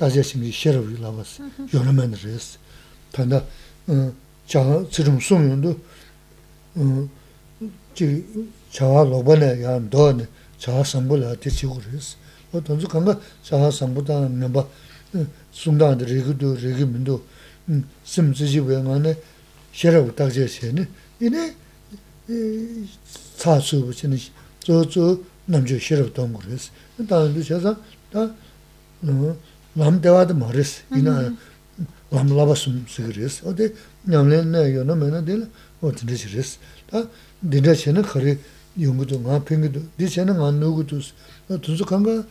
[0.00, 1.36] dādāji chīngi shirabu yulāvās,
[1.72, 2.56] yunā māni rēs.
[3.14, 3.42] Tāndā,
[3.86, 5.76] chāngā, sūchungu sūm yundu,
[7.94, 12.16] chīgi, chāngā lōba nā, yā, ndō nā, chāngā sambu lā, tī chīgu rēs.
[12.52, 14.68] 어 돈주 간가 자하 상부다 멤버
[15.50, 17.24] 순다한테 리그도 리그 민도
[18.04, 19.16] 심지지 외만에
[19.72, 20.86] 셔라고 딱제 세네
[21.20, 21.56] 이네
[23.36, 24.16] 사수 붙이는
[24.60, 26.70] 저저 남주 셔라고 돈 그랬어.
[27.08, 27.76] 다른도 제가
[28.10, 28.34] 다
[29.74, 30.82] 남대와도 말했어.
[30.94, 31.34] 이나
[32.10, 33.48] 람라바숨 쓰그랬어.
[33.48, 33.74] 어디
[34.04, 35.48] 냠레네 요는 맨에 될
[35.80, 36.58] 어디 지랬어.
[36.88, 37.02] 다
[37.50, 38.38] 디다시는 거리
[38.80, 41.00] 용구도 나 팽기도 디체는 안 누구도
[41.48, 42.24] 돈주 간가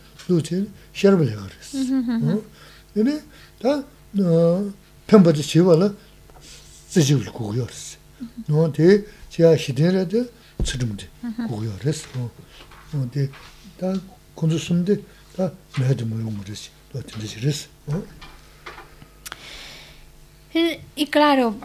[20.96, 21.56] Y claro,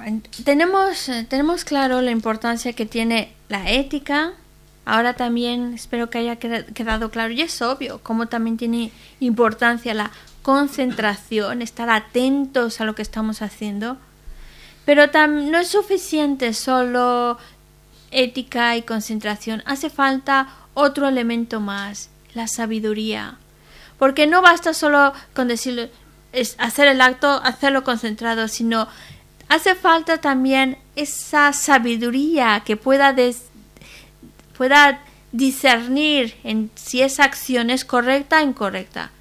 [0.45, 4.34] tenemos, tenemos claro la importancia que tiene la ética,
[4.90, 10.12] Ahora también espero que haya quedado claro, y es obvio, cómo también tiene importancia la
[10.44, 13.98] concentración, estar atentos a lo que estamos haciendo.
[14.86, 17.38] Pero no es suficiente solo
[18.12, 19.62] ética y concentración.
[19.66, 23.40] Hace falta otro elemento más, la sabiduría.
[24.00, 25.90] Porque no basta solo con decirlo,
[26.32, 28.88] es hacer el acto, hacerlo concentrado, sino
[29.50, 33.50] hace falta también esa sabiduría que pueda, des-
[34.58, 35.01] pueda
[35.32, 39.12] discernir en si esa acción es correcta o incorrecta.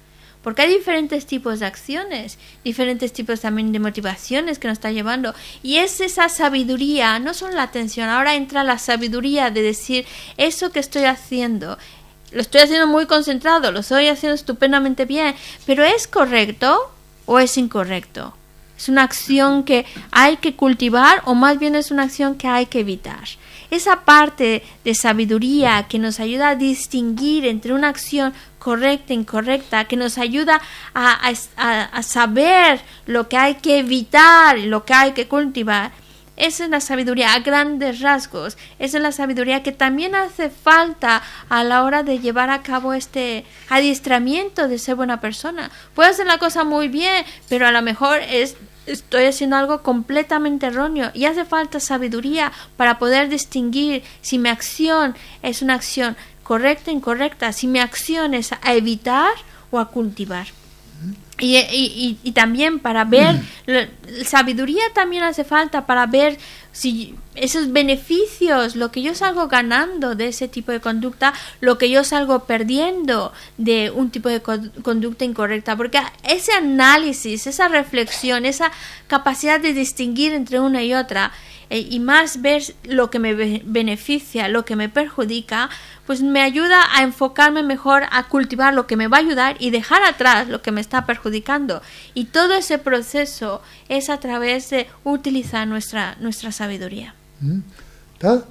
[0.41, 5.35] Porque hay diferentes tipos de acciones, diferentes tipos también de motivaciones que nos está llevando.
[5.61, 10.05] Y es esa sabiduría, no solo la atención, ahora entra la sabiduría de decir,
[10.37, 11.77] eso que estoy haciendo,
[12.31, 15.35] lo estoy haciendo muy concentrado, lo estoy haciendo estupendamente bien,
[15.65, 16.93] pero ¿es correcto
[17.25, 18.33] o es incorrecto?
[18.77, 22.67] ¿Es una acción que hay que cultivar o más bien es una acción que hay
[22.67, 23.27] que evitar?
[23.69, 29.85] Esa parte de sabiduría que nos ayuda a distinguir entre una acción correcta e incorrecta,
[29.85, 30.61] que nos ayuda
[30.93, 31.33] a,
[32.01, 35.91] saber lo que hay que evitar lo que hay que cultivar,
[36.37, 38.57] esa es la sabiduría a grandes rasgos.
[38.77, 42.93] Esa es la sabiduría que también hace falta a la hora de llevar a cabo
[42.93, 45.71] este adiestramiento de ser buena persona.
[45.95, 48.55] Puedo hacer la cosa muy bien, pero a lo mejor es
[48.87, 55.15] estoy haciendo algo completamente erróneo y hace falta sabiduría para poder distinguir si mi acción
[55.43, 59.31] es una acción correcta o incorrecta, si mi acción es a evitar
[59.71, 60.47] o a cultivar.
[61.39, 63.87] Y, y- y- y también para ver, la-
[64.25, 66.37] sabiduría también hace falta para ver
[66.79, 71.89] si esos beneficios, lo que yo salgo ganando de ese tipo de conducta, lo que
[71.89, 78.45] yo salgo perdiendo de un tipo de con- conducta incorrecta, porque ese análisis, esa reflexión,
[78.45, 78.71] esa
[79.07, 81.31] capacidad de distinguir entre una y otra,
[81.69, 85.69] eh, y más ver lo que me be- beneficia, lo que me perjudica,
[86.05, 89.71] pues me ayuda a enfocarme mejor a cultivar lo que me va a ayudar y
[89.71, 91.81] dejar atrás lo que me está perjudicando.
[92.13, 97.15] Y todo ese proceso es a través de utilizar nuestra, nuestra sabiduría sabiduría.
[98.19, 98.43] Ta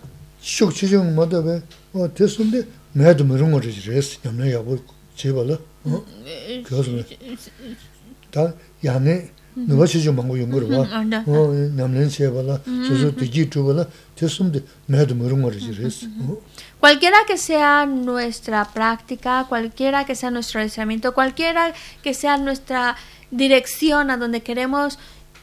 [16.79, 22.97] Cualquiera que sea nuestra práctica, cualquiera que sea nuestro deseamiento, cualquiera que sea nuestra
[23.31, 24.99] dirección a donde queremos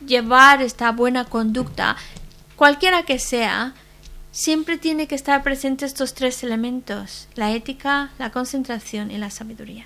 [0.05, 1.95] llevar esta buena conducta,
[2.55, 3.73] cualquiera que sea,
[4.31, 9.85] siempre tiene que estar presente estos tres elementos, la ética, la concentración y la sabiduría.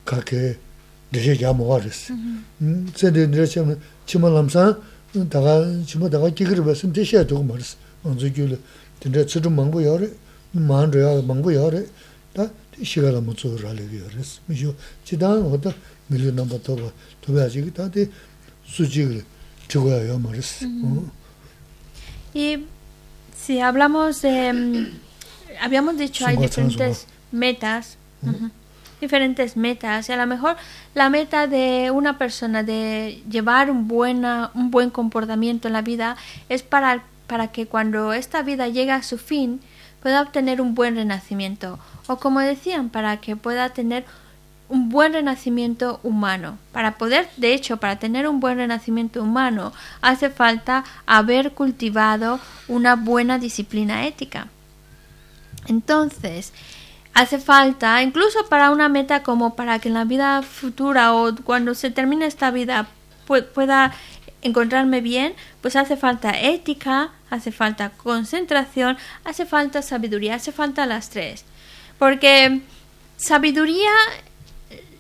[0.07, 0.57] 고 다 농한게
[1.13, 1.43] düğünler var.
[1.43, 1.45] Düğündeki nimi penyo o tonzu sam.
[1.45, 1.45] Yine zırım son.
[1.45, 1.45] Ne delaya mınım çımamaya samcanı.
[1.45, 1.45] Ne da gyaçıma di.
[1.45, 1.45] Da dikici.
[1.45, 1.45] Yana di.
[1.45, 2.11] Da kake dişe yamu varız.
[2.97, 3.77] Sen de nire çımı
[4.07, 4.79] çımalamsan
[5.15, 7.77] daga çıma daga gigir basın dişe doğum varız.
[8.05, 8.59] Onzu gülü.
[9.05, 10.11] Dinde zırım mangu yarı.
[10.55, 11.87] manru ya mangu yarı.
[12.37, 12.51] Da
[12.83, 14.41] 시간을 못 줘라려고 그랬어.
[14.47, 14.75] 미죠.
[15.05, 15.69] 지단 어디
[16.07, 16.77] 밀려 넘어 더
[17.21, 18.09] 도와지기 다데
[18.65, 19.25] 수직을
[19.69, 20.67] 적어야 말했어.
[20.67, 21.05] 어.
[22.35, 22.65] Y
[23.37, 24.53] si hablamos de...
[24.53, 24.87] mm,
[25.61, 28.51] Habíamos dicho, hay Son cosas, diferentes metas, ujú,
[29.02, 30.56] Diferentes metas, y a lo mejor
[30.94, 36.18] la meta de una persona de llevar un, buena, un buen comportamiento en la vida
[36.50, 39.62] es para, para que cuando esta vida llegue a su fin
[40.02, 44.06] pueda obtener un buen renacimiento, o como decían, para que pueda tener
[44.70, 46.58] un buen renacimiento humano.
[46.72, 52.96] Para poder, de hecho, para tener un buen renacimiento humano, hace falta haber cultivado una
[52.96, 54.48] buena disciplina ética.
[55.68, 56.54] Entonces,
[57.16, 61.74] hace falta, incluso para una meta como para que en la vida futura o cuando
[61.74, 62.88] se termine esta vida
[63.28, 63.94] pu- pueda
[64.42, 71.10] encontrarme bien, pues hace falta ética, hace falta concentración, hace falta sabiduría, hace falta las
[71.10, 71.46] tres.
[71.98, 72.62] Porque
[73.18, 73.92] sabiduría,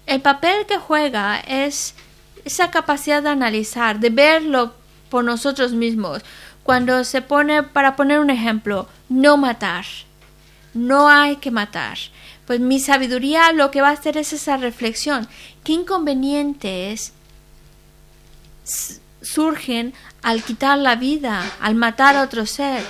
[0.07, 1.95] el papel que juega es
[2.45, 4.73] esa capacidad de analizar, de verlo
[5.09, 6.23] por nosotros mismos.
[6.63, 9.85] Cuando se pone, para poner un ejemplo, no matar.
[10.75, 11.97] No hay que matar.
[12.45, 15.27] Pues mi sabiduría lo que va a hacer es esa reflexión.
[15.63, 17.13] ¿Qué inconvenientes
[19.21, 22.83] surgen al quitar la vida, al matar a otro ser?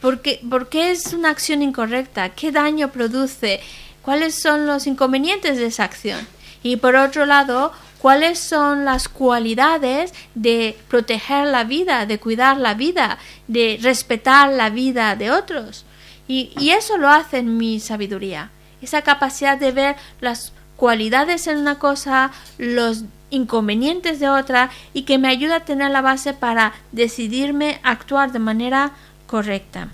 [0.00, 2.30] ¿Por qué, es una acción incorrecta?
[2.30, 3.60] ¿Qué daño produce?
[4.00, 6.26] ¿Cuáles son los inconvenientes de esa acción?
[6.62, 12.74] Y por otro lado, cuáles son las cualidades de proteger la vida, de cuidar la
[12.74, 15.84] vida, de respetar la vida de otros.
[16.28, 18.50] Y, y, eso lo hace en mi sabiduría,
[18.80, 25.18] esa capacidad de ver las cualidades en una cosa, los inconvenientes de otra y que
[25.18, 28.92] me ayuda a tener la base para decidirme actuar de manera
[29.26, 29.88] correcta.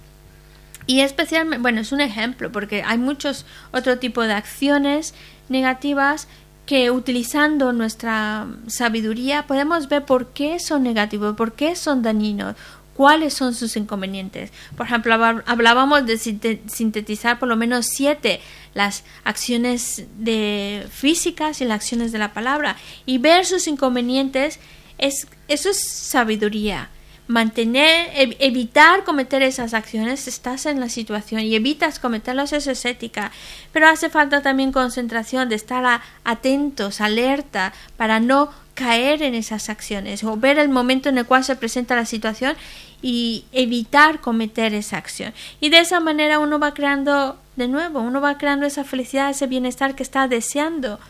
[0.86, 5.14] Y especialmente, bueno, es un ejemplo porque hay muchos otro tipo de acciones
[5.48, 6.28] negativas
[6.66, 12.56] que utilizando nuestra sabiduría podemos ver por qué son negativos, por qué son dañinos,
[12.98, 14.50] cuáles son sus inconvenientes.
[14.76, 15.14] Por ejemplo,
[15.46, 18.40] hablábamos de sintetizar por lo menos siete
[18.74, 22.76] las acciones de físicas y las acciones de la palabra
[23.06, 24.58] y ver sus inconvenientes
[24.98, 26.90] es eso es sabiduría
[27.28, 28.08] mantener,
[28.40, 33.30] evitar cometer esas acciones, estás en la situación y evitas cometerlos, eso es ética.
[33.70, 40.22] Pero hace falta también concentración, de estar atentos, alerta, para no caer en esas acciones
[40.22, 42.54] o ver el momento en el cual se presenta la situación
[43.02, 45.34] y evitar cometer esa acción.
[45.60, 49.48] Y de esa manera uno va creando, de nuevo, uno va creando esa felicidad, ese
[49.48, 51.00] bienestar que está deseando.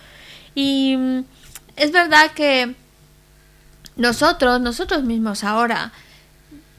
[0.54, 1.24] Y mm,
[1.76, 2.74] es verdad que
[3.96, 5.92] nosotros, nosotros mismos ahora,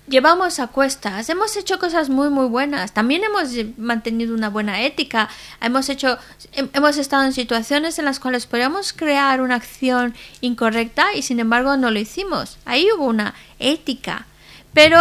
[0.09, 5.29] llevamos a cuestas, hemos hecho cosas muy muy buenas, también hemos mantenido una buena ética,
[5.61, 6.17] hemos hecho
[6.53, 11.77] hemos estado en situaciones en las cuales podíamos crear una acción incorrecta y sin embargo
[11.77, 12.57] no lo hicimos.
[12.65, 14.25] Ahí hubo una ética.
[14.73, 14.99] Pero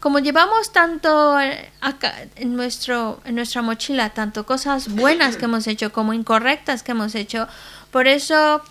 [0.00, 1.36] como llevamos tanto
[1.80, 6.92] acá en nuestro en nuestra mochila tanto cosas buenas que hemos hecho como incorrectas que
[6.92, 7.48] hemos hecho,
[7.90, 8.62] por eso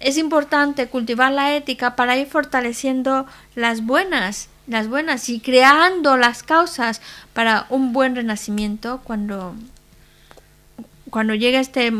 [0.00, 6.42] es importante cultivar la ética para ir fortaleciendo las buenas las buenas y creando las
[6.42, 7.00] causas
[7.32, 9.54] para un buen renacimiento cuando
[11.14, 11.92] cuando llegue este,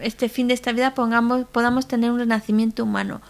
[0.00, 3.20] este fin de esta vida pongamos, podamos tener un renacimiento humano.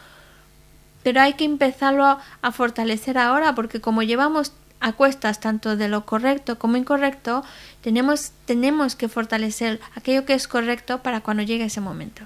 [1.03, 6.07] Pero hay que empezarlo a, fortalecer ahora porque como llevamos a cuestas tanto de lo
[6.07, 7.45] correcto como incorrecto,
[7.83, 12.23] tenemos, tenemos que fortalecer aquello que es correcto para cuando llegue ese momento.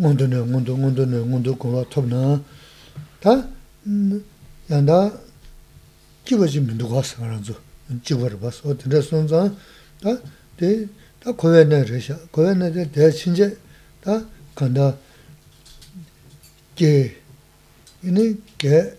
[0.00, 2.40] ngundu nyo, ngundu, ngundu nyo, ngundu kongwa topna,
[3.20, 3.48] ta
[3.86, 4.20] mm,
[4.68, 5.12] yanda
[6.24, 7.54] jiwa ji mindu kwasa karanzu,
[8.04, 9.56] jiwa ribas, o tanda sonzan,
[10.00, 10.20] ta
[10.58, 10.88] de,
[11.20, 13.56] ta kowe na resha, kowe na de daya chinje,
[14.00, 14.22] ta
[14.54, 14.96] kanda
[16.76, 17.16] ge,
[18.02, 18.94] ini ge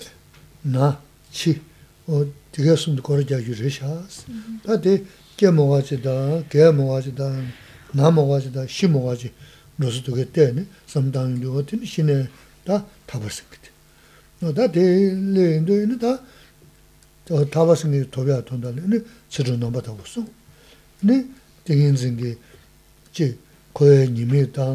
[0.64, 1.00] na
[1.32, 1.62] chi,
[2.08, 4.60] o diga sumdu kora jagyu resha, mm-hmm.
[4.66, 5.06] ta de
[5.38, 7.32] ge mowaji da, ge mowaji da,
[7.94, 9.32] na mowaji da, shi mowaji,
[9.80, 12.28] 로스 두게 때네 삼당 요거든 신에
[12.66, 13.70] 다 타버스기트
[14.42, 19.00] 너다 데레인도에는 다저 타버스니 도비아 돈달네
[19.30, 20.24] 저로 넘버 다 없어
[21.02, 21.26] 네
[21.64, 22.38] 대인진게
[23.12, 23.38] 제
[23.74, 24.66] 고에 님이 다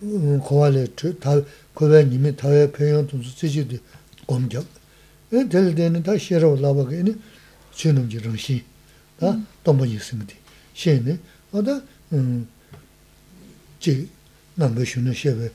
[0.00, 0.86] 고발에
[1.20, 1.40] 다
[1.74, 3.76] 고에 님이 다의 표현 좀 쓰지도
[4.26, 4.66] 검격.
[5.32, 7.14] 에 될데는 다 싫어 올라가게니
[7.74, 8.64] 지는 지름시.
[9.18, 10.34] 다 동번이 있습니다.
[10.74, 11.20] 시에.는
[11.52, 12.48] 어다 음
[13.79, 14.09] 지
[14.55, 15.51] 남부 슈는 셰베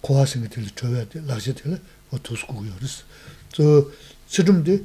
[0.00, 1.20] 고아생이 될 줘야 돼.
[1.26, 1.78] 라지 될
[2.10, 3.04] 어두스고 요르스.
[3.52, 3.90] 저
[4.26, 4.82] 지금데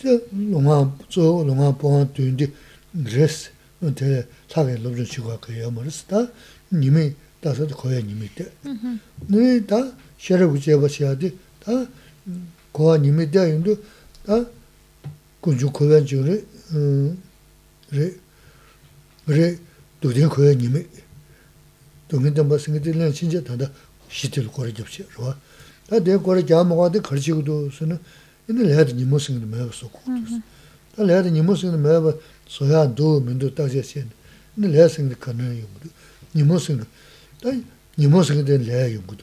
[0.00, 2.52] 저 농아 저 농아 보안 되는데
[2.92, 3.50] 그래스
[3.80, 6.28] 근데 사게 로브는 치고 가요 말스다.
[6.72, 8.50] 님이 다서 거야 님이 때.
[9.26, 9.76] 네, 다
[10.18, 11.32] 셔르고 제버셔야 돼.
[11.60, 11.86] 다
[12.72, 13.76] 고아 님이 돼인도
[14.26, 14.44] 다
[15.40, 16.42] 군주 거야 주래.
[16.72, 17.22] 음.
[17.88, 18.14] 그래.
[19.26, 19.58] 그래.
[20.00, 20.86] 도대 거야 님이
[22.13, 23.71] 동긴 좀 무슨 게는 진짜 다다.
[24.07, 25.35] 시들 거래 접시 좋아.
[25.89, 27.97] 다내 거래 자 먹어도 걸치고도 쓰는
[28.47, 29.99] 이늘 해도 니 무슨 게 매어 쏘고
[30.95, 32.13] 다 해도 니 무슨 게 매어.
[32.47, 34.07] 소야 도 민도 따제신
[34.55, 35.89] 이늘 해생 그 가능 용도.
[36.35, 36.85] 니 무슨
[37.41, 37.65] 다니
[38.07, 39.17] 무슨 게 내 용도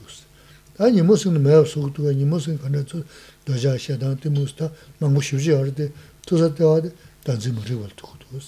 [0.79, 2.99] 아니 무슨 매어 쏘고도 아니 무슨 가능 저
[3.45, 4.69] 도자 샤다한테 무스타
[4.99, 5.93] 망고 쉬지 알데
[6.27, 6.83] 도자 때와
[7.23, 8.41] 단지 머리 벌도 그도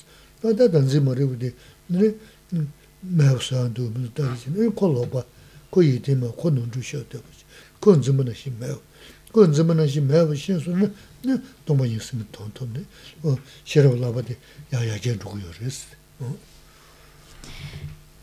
[0.43, 1.55] 다다 단지 머리 근데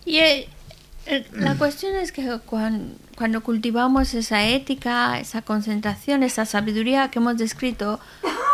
[0.05, 0.47] Ye,
[1.33, 7.99] La cuestión es que cuando, cultivamos esa ética, esa concentración, esa sabiduría que hemos descrito,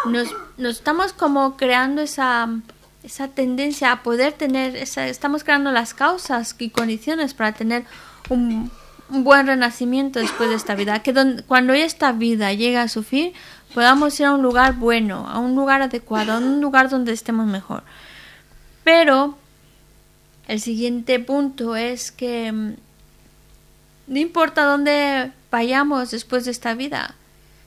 [0.07, 2.47] nos, estamos como creando esa,
[3.05, 7.85] esa tendencia a poder tener, estamos creando las causas y condiciones para tener
[8.29, 8.71] un,
[9.07, 11.03] buen renacimiento después de esta vida.
[11.03, 11.13] Que
[11.47, 13.33] cuando esta vida llega a su fin,
[13.75, 17.45] podamos ir a un lugar bueno, a un lugar adecuado, a un lugar donde estemos
[17.45, 17.83] mejor.
[18.83, 19.37] Pero
[20.47, 22.73] el siguiente punto es que mm,
[24.07, 27.15] no importa dónde vayamos después de esta vida,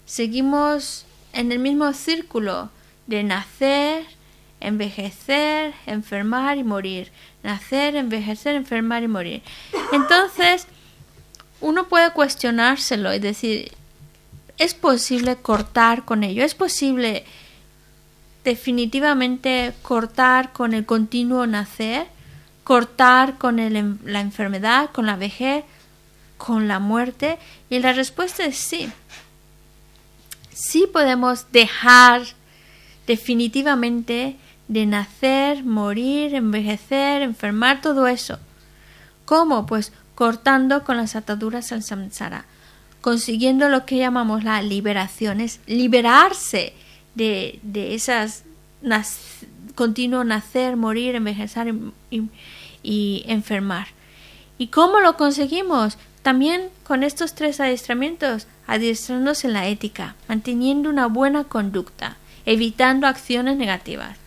[0.04, 2.70] seguimos en el mismo círculo
[3.06, 4.17] de nacer,
[4.60, 7.10] envejecer, enfermar y morir.
[7.42, 9.42] Nacer, envejecer, enfermar y morir.
[9.92, 10.66] Entonces,
[11.60, 13.72] uno puede cuestionárselo y decir,
[14.58, 16.44] ¿es posible cortar con ello?
[16.44, 17.24] ¿Es posible
[18.44, 22.06] definitivamente cortar con el continuo nacer?
[22.68, 25.64] cortar con la enfermedad, con la vejez,
[26.36, 27.38] con la muerte?
[27.70, 28.90] Y la respuesta es sí.
[30.52, 32.20] Sí podemos dejar
[33.06, 34.36] definitivamente
[34.68, 38.38] de nacer, morir, envejecer, enfermar, todo eso.
[39.24, 39.66] ¿Cómo?
[39.66, 42.44] Pues cortando con las ataduras al samsara,
[43.00, 46.74] consiguiendo lo que llamamos la liberación, es liberarse
[47.14, 48.44] de, de esas
[49.74, 51.74] continuo nacer, morir, envejecer
[52.10, 52.22] y,
[52.82, 53.88] y enfermar.
[54.58, 55.98] ¿Y cómo lo conseguimos?
[56.22, 63.56] También con estos tres adiestramientos, adiestrándonos en la ética, manteniendo una buena conducta, evitando acciones
[63.56, 64.18] negativas,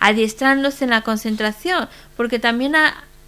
[0.00, 2.74] adiestrándose en la concentración, porque también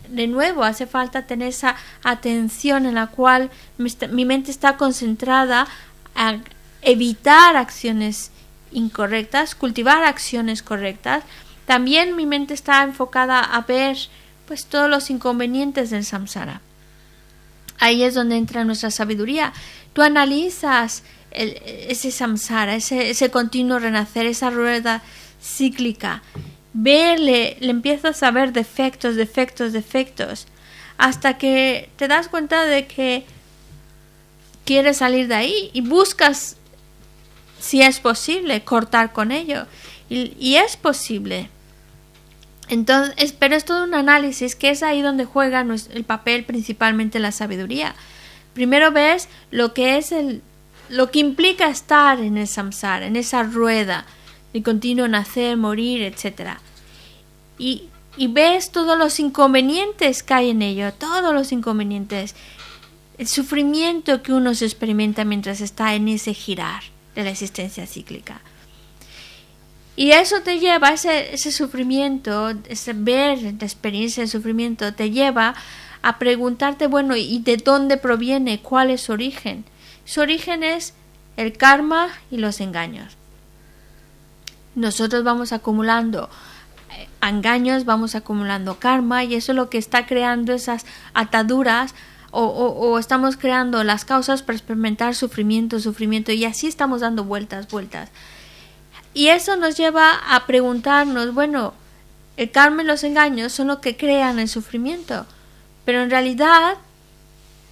[0.08, 5.68] de nuevo hace falta tener esa atención en la cual mi mente está concentrada
[6.14, 6.38] a
[6.80, 8.30] evitar acciones
[8.72, 11.24] incorrectas, cultivar acciones correctas.
[11.66, 13.96] También mi mente está enfocada a ver
[14.46, 16.60] pues todos los inconvenientes del samsara.
[17.78, 19.52] Ahí es donde entra nuestra sabiduría.
[19.92, 25.02] Tú analizas ese samsara, ese, ese continuo renacer, esa rueda
[25.42, 26.22] cíclica.
[26.74, 30.46] Verle, le empiezas a ver defectos, defectos, defectos,
[30.98, 33.24] hasta que te das cuenta de que
[34.64, 36.56] quieres salir de ahí y buscas
[37.60, 39.66] si es posible cortar con ello.
[40.08, 41.48] y es posible.
[42.72, 47.30] Entonces, pero es todo un análisis que es ahí donde juega el papel principalmente la
[47.32, 47.94] sabiduría.
[48.54, 50.42] Primero ves lo que es el
[50.88, 54.06] lo que implica estar en el samsara, en esa rueda
[54.52, 56.58] de continuo nacer, morir, etc.
[57.58, 62.34] Y, y ves todos los inconvenientes que hay en ello, todos los inconvenientes,
[63.18, 66.82] el sufrimiento que uno se experimenta mientras está en ese girar
[67.14, 68.40] de la existencia cíclica.
[69.94, 75.54] Y eso te lleva, ese, ese sufrimiento, ese ver la experiencia de sufrimiento, te lleva
[76.00, 78.60] a preguntarte, bueno, ¿y de dónde proviene?
[78.60, 79.64] ¿Cuál es su origen?
[80.04, 80.94] Su origen es
[81.36, 83.16] el karma y los engaños.
[84.74, 86.28] Nosotros vamos acumulando
[86.90, 91.94] eh, engaños, vamos acumulando karma y eso es lo que está creando esas ataduras
[92.30, 97.68] o, o, estamos creando las causas para experimentar sufrimiento, sufrimiento y así estamos dando vueltas,
[97.68, 98.08] vueltas.
[99.12, 101.74] Y eso nos lleva a preguntarnos, bueno,
[102.38, 105.26] el karma y los engaños son lo que crean el sufrimiento,
[105.84, 106.78] pero en realidad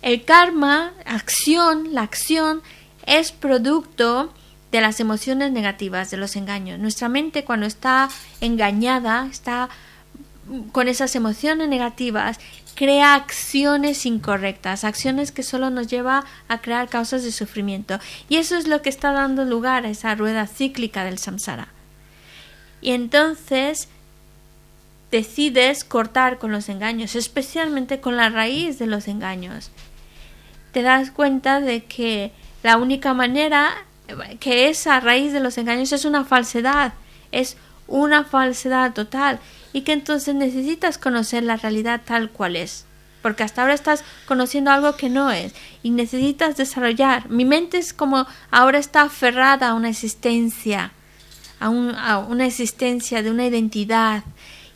[0.02, 2.62] el karma, acción, la acción,
[3.06, 4.32] es producto
[4.72, 6.78] de las emociones negativas, de los engaños.
[6.78, 8.08] Nuestra mente cuando está
[8.40, 9.68] engañada, está
[10.72, 12.38] con esas emociones negativas,
[12.74, 17.98] crea acciones incorrectas, acciones que solo nos lleva a crear causas de sufrimiento.
[18.28, 21.68] Y eso es lo que está dando lugar a esa rueda cíclica del samsara.
[22.80, 23.88] Y entonces
[25.10, 29.70] decides cortar con los engaños, especialmente con la raíz de los engaños.
[30.72, 33.72] Te das cuenta de que la única manera
[34.38, 36.94] que esa raíz de los engaños es una falsedad,
[37.32, 37.56] es
[37.86, 39.40] una falsedad total
[39.72, 42.86] y que entonces necesitas conocer la realidad tal cual es.
[43.22, 45.52] Porque hasta ahora estás conociendo algo que no es
[45.82, 47.28] y necesitas desarrollar.
[47.28, 50.92] Mi mente es como ahora está aferrada a una existencia,
[51.58, 54.24] a, una existencia de una identidad.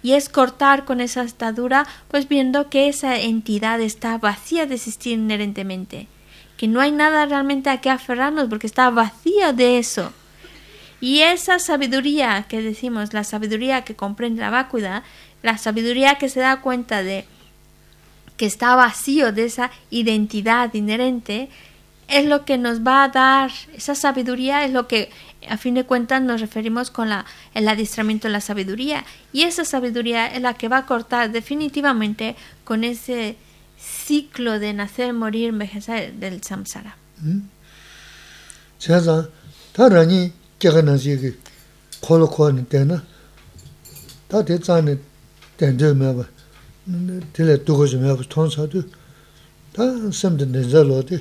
[0.03, 5.15] Y es cortar con esa estadura, pues viendo que esa entidad está vacía de existir
[5.15, 6.09] inherentemente.
[6.65, 10.15] Que no hay nada realmente a qué aferrarnos porque está vacía de eso.
[10.99, 15.03] Y esa sabiduría que decimos, la sabiduría que comprende la vacuidad,
[15.43, 17.27] la sabiduría que se da cuenta de
[18.39, 21.51] que está vacío de esa identidad inherente,
[22.09, 25.11] es lo que nos va a dar, esa sabiduría es lo que
[25.47, 29.05] a fin de cuentas nos referimos con la, el adiestramiento de la sabiduría.
[29.35, 33.37] Y esa sabiduría es la que va a cortar definitivamente con ese
[34.07, 36.97] ciclo de nacer, morir, envejecer del samsara.
[37.21, 37.43] Hmm?
[38.79, 39.29] Chaza,
[39.73, 41.35] ta rani kyaga nasi ki
[42.01, 43.03] kolo kwa ni tena,
[44.29, 44.99] ta te tsani
[45.57, 46.27] tenzo meba,
[47.33, 48.85] tila dugo zi meba tonsa tu,
[49.73, 51.19] ta semdi nenza lo di,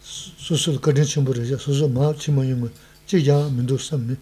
[0.00, 2.70] susul kadin chimbo reja, susul maa chimo yungo,
[3.06, 4.16] chik yaa mendo samni,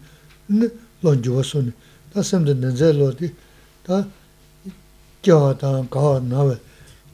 [1.01, 1.71] lon juwa suni,
[2.11, 3.31] ta semdi nenza lo di,
[3.83, 4.07] ta
[5.21, 6.59] kyawa ta kawa nawe,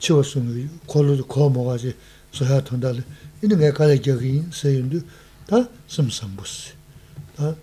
[0.04, 1.96] 치웠으니 콜로 코 먹어지.
[2.32, 3.02] 소야 돈달
[3.42, 5.00] 이는 왜 가야 저기 세윤도
[5.48, 6.74] 다 섬섬부스.
[7.38, 7.56] 다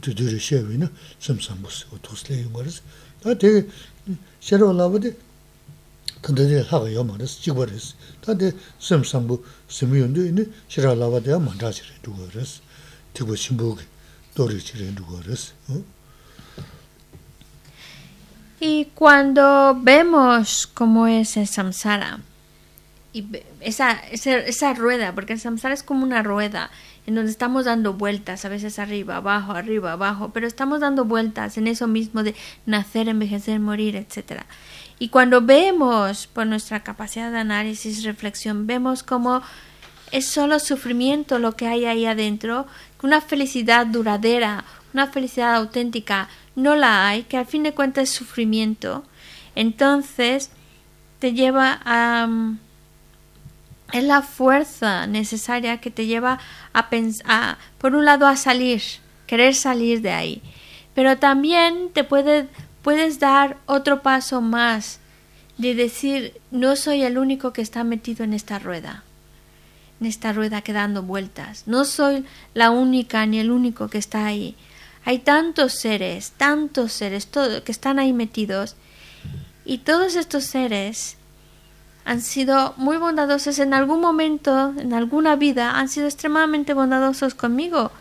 [0.00, 1.86] 드드르 쉐위나 섬섬부스.
[1.92, 2.80] 오토슬레 용거스
[3.22, 3.68] 다 되게
[4.40, 5.16] 셔로 올라버데
[6.22, 12.60] 근데 하가 요마르스 지버스 다데 섬섬부 스미온도 이니 셔라 올라버데 만다지레 두거스
[13.12, 13.76] 티고 신부
[14.34, 15.84] 도르치레 두거스 응
[18.60, 22.20] Y cuando vemos cómo es el samsara,
[23.12, 23.26] y
[23.60, 26.70] esa, esa, esa, rueda, porque el samsara es como una rueda
[27.06, 31.56] en donde estamos dando vueltas, a veces arriba, abajo, arriba, abajo, pero estamos dando vueltas
[31.56, 32.34] en eso mismo de
[32.66, 34.42] nacer, envejecer, morir, etc.
[34.98, 39.42] Y cuando vemos por nuestra capacidad de análisis, reflexión, vemos como
[40.12, 42.66] es solo sufrimiento lo que hay ahí adentro,
[43.02, 48.14] una felicidad duradera, una felicidad auténtica, no la hay, que al fin de cuentas es
[48.14, 49.04] sufrimiento,
[49.54, 50.50] entonces
[51.20, 52.28] te lleva a
[53.92, 56.38] es la fuerza necesaria que te lleva
[56.72, 58.82] a pensar, por un lado a salir,
[59.26, 60.42] querer salir de ahí,
[60.94, 62.48] pero también te puede,
[62.82, 65.00] puedes dar otro paso más
[65.58, 69.04] de decir, no soy el único que está metido en esta rueda,
[70.00, 74.26] en esta rueda que dando vueltas, no soy la única ni el único que está
[74.26, 74.56] ahí.
[75.06, 78.74] Hay tantos seres, tantos seres todo, que están ahí metidos
[79.64, 81.16] y todos estos seres
[82.04, 87.92] han sido muy bondadosos en algún momento, en alguna vida, han sido extremadamente bondadosos conmigo.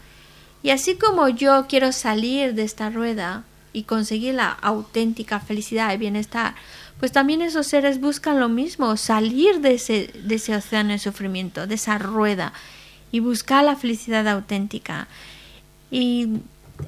[0.64, 5.98] Y así como yo quiero salir de esta rueda y conseguir la auténtica felicidad y
[5.98, 6.56] bienestar,
[7.00, 11.68] pues también esos seres buscan lo mismo, salir de ese, de ese océano de sufrimiento,
[11.68, 12.52] de esa rueda,
[13.12, 15.08] y buscar la felicidad auténtica.
[15.92, 16.40] Y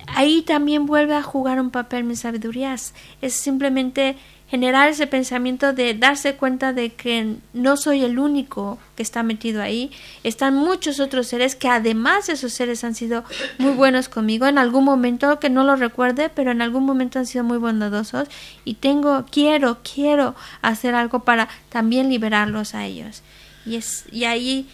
[0.07, 2.75] ahí también vuelve a jugar un papel mi sabiduría.
[3.21, 4.15] Es simplemente
[4.49, 9.61] generar ese pensamiento de darse cuenta de que no soy el único que está metido
[9.61, 9.91] ahí,
[10.23, 13.25] están muchos otros seres que además esos seres han sido
[13.57, 17.25] muy buenos conmigo en algún momento que no lo recuerde, pero en algún momento han
[17.25, 18.29] sido muy bondadosos
[18.63, 23.23] y tengo quiero quiero hacer algo para también liberarlos a ellos.
[23.65, 24.69] Y es y ahí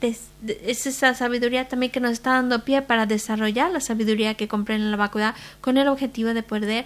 [0.00, 4.86] es esa sabiduría también que nos está dando pie para desarrollar la sabiduría que comprende
[4.86, 6.84] la vacuidad con el objetivo de poder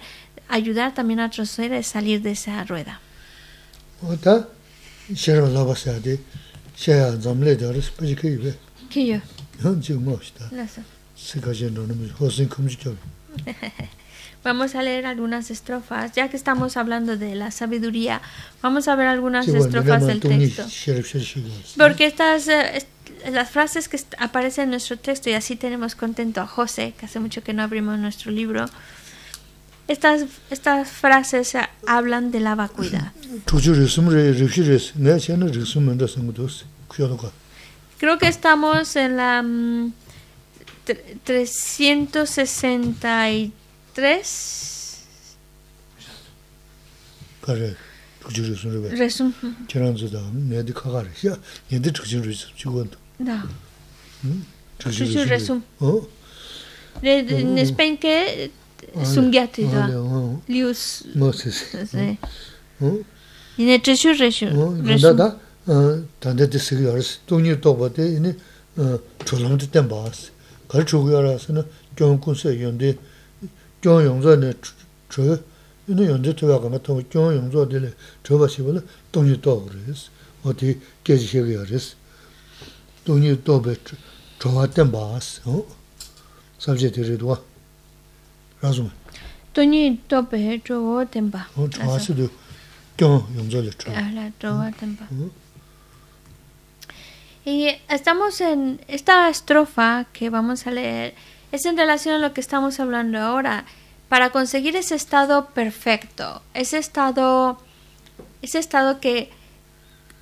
[0.49, 2.99] ayudar también a otros seres a salir de esa rueda.
[14.43, 18.21] Vamos a leer algunas estrofas, ya que estamos hablando de la sabiduría,
[18.61, 20.65] vamos a ver algunas estrofas del texto.
[21.77, 22.49] Porque estas,
[23.31, 27.19] las frases que aparecen en nuestro texto, y así tenemos contento a José, que hace
[27.19, 28.65] mucho que no abrimos nuestro libro,
[29.87, 31.53] estas, estas frases
[31.85, 33.11] hablan de la vacuidad.
[37.97, 39.91] Creo que estamos en la um,
[41.23, 43.51] 363.
[48.97, 49.33] Resum.
[53.25, 53.43] Da.
[54.79, 55.61] Shushu resum.
[57.01, 58.49] Nespenke
[59.03, 59.87] sungyati da.
[60.49, 61.03] Lius.
[61.15, 61.73] Moses.
[63.57, 64.51] Ine chishu resum.
[65.01, 65.39] Da da.
[66.19, 67.19] Tande de sigi aras.
[67.25, 68.35] Tunyi tokba de ine
[69.25, 70.31] chulam de tenpa aras.
[70.67, 71.63] Kari chugu aras na
[71.95, 72.97] gyon kunse yonde
[73.81, 74.53] gyon yongzo ne
[75.09, 75.39] chu
[75.87, 77.93] ine yonde tuwa kama tong gyon yongzo dele
[78.23, 80.09] chuba shibala tunyi tokba aras.
[80.43, 81.95] Oti keji shigi aras.
[83.07, 83.43] O di geji shigi aras.
[83.43, 83.75] Tunyi toba
[84.39, 85.41] choba tenba as.
[86.59, 87.39] Sabje de redwa.
[88.63, 88.91] rāsuma.
[89.53, 91.45] Tōnyi tōpe chōgō tenpa.
[91.55, 92.29] Chōgā siddhō
[92.97, 93.95] kiong yōngzō le chōgō.
[94.01, 95.07] Ahla, chōgō tenpa.
[97.45, 101.13] Y estamos en esta estrofa que vamos a leer,
[101.51, 103.65] es en relación a lo que estamos hablando ahora.
[104.07, 107.57] Para conseguir ese estado perfecto, ese estado,
[108.41, 109.29] ese estado que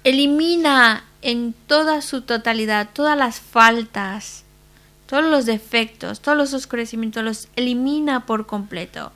[0.04, 4.44] elimina en toda su totalidad todas las faltas,
[5.06, 9.12] todos los defectos, todos los oscurecimientos, los elimina por completo.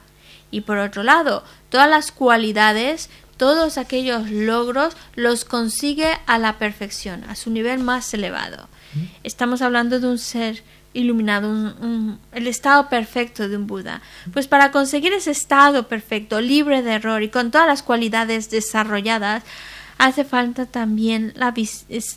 [0.52, 7.24] Y por otro lado, todas las cualidades, todos aquellos logros los consigue a la perfección,
[7.26, 8.68] a su nivel más elevado.
[9.24, 11.74] Estamos hablando de un ser iluminado,
[12.32, 14.02] el estado perfecto de un Buda.
[14.32, 19.44] Pues para conseguir ese estado perfecto, libre de error y con todas las cualidades desarrolladas,
[19.98, 21.54] hace falta también la,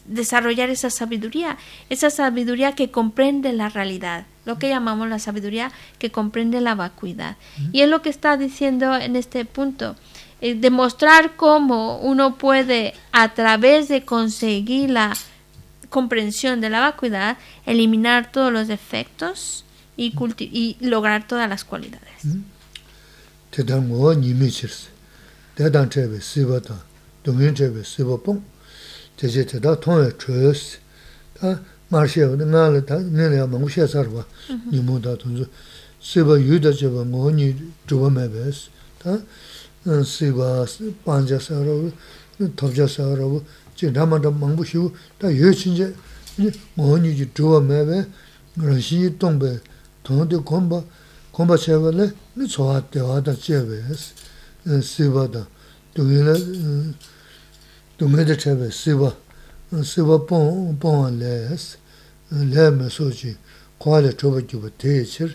[0.07, 1.59] desarrollar esa sabiduría,
[1.91, 7.37] esa sabiduría que comprende la realidad, lo que llamamos la sabiduría que comprende la vacuidad.
[7.73, 9.97] Y es lo que está diciendo en este punto.
[10.41, 15.17] Eh, demostrar cómo uno puede, a través de conseguir la
[15.89, 19.65] comprensión de la vacuidad, eliminar todos los defectos
[19.97, 22.25] y, y lograr todas las cualidades.
[27.23, 28.41] dungyun chewe sibo pong,
[29.17, 30.79] cheche che da tongwe chwees,
[31.41, 34.25] da marshewa, da nga la da nila ya mungu she sarwa,
[34.71, 35.47] nimu da tunzu,
[35.99, 38.69] sibo yuda chewa ngo ni chwa mebes,
[39.03, 39.21] da
[40.05, 40.67] sibo
[41.03, 41.91] panja sarwa,
[42.55, 43.43] topja sarwa,
[43.75, 45.95] che dhamma da mungu shivu, da yu chinje
[46.77, 48.07] ngo ni chwa mebe,
[48.57, 49.61] rashi tongbe,
[50.03, 50.85] tongde komba,
[51.31, 54.13] komba chewa le, mi tsoa dewa da chewes,
[54.81, 55.47] sibo da,
[55.99, 56.95] dōngi
[57.99, 59.11] dōngi dā chabay sīwa,
[59.83, 61.75] sīwa pōngwa lēs,
[62.31, 63.35] lē mē sōchī
[63.83, 65.35] kuwa lē chōba gyōba tēyé chir,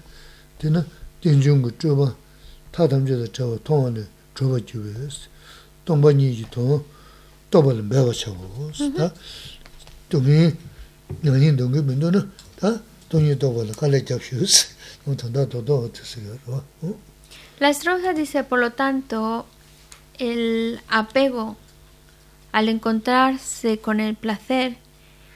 [0.63, 0.85] tēnā
[1.19, 2.13] tēnchōngu chōba
[2.71, 4.07] tātam chādā chāwa tōngwa lē
[4.39, 5.17] chōba gyōba yōs,
[5.83, 6.79] tōngba nī jī tōng,
[7.51, 9.11] tōba lē mbēwa chāwa yōs, tā
[10.15, 10.53] dōngi,
[11.27, 12.23] nāni dōngi bīndō na,
[12.61, 12.77] tā
[13.11, 14.61] dōngi tōba lē kālē gyab shūs,
[15.03, 16.95] tōng tāndā tō tō tō sī yō rō.
[17.59, 19.45] La estrofa dice, por lo tanto,
[20.19, 21.57] el apego
[22.51, 24.77] al encontrarse con el placer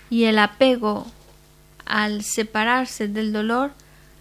[0.10, 1.08] y el apego
[1.86, 3.72] al separarse del dolor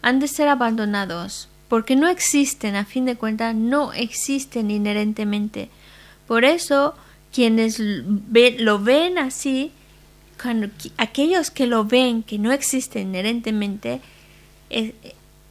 [0.03, 5.69] han de ser abandonados, porque no existen, a fin de cuentas, no existen inherentemente.
[6.27, 6.95] Por eso,
[7.33, 9.73] quienes lo ven así,
[10.97, 14.01] aquellos que lo ven que no existen inherentemente,
[14.71, 14.95] eh,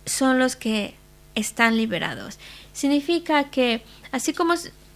[0.05, 0.95] son los que
[1.35, 2.39] están liberados.
[2.73, 4.53] Significa que, así como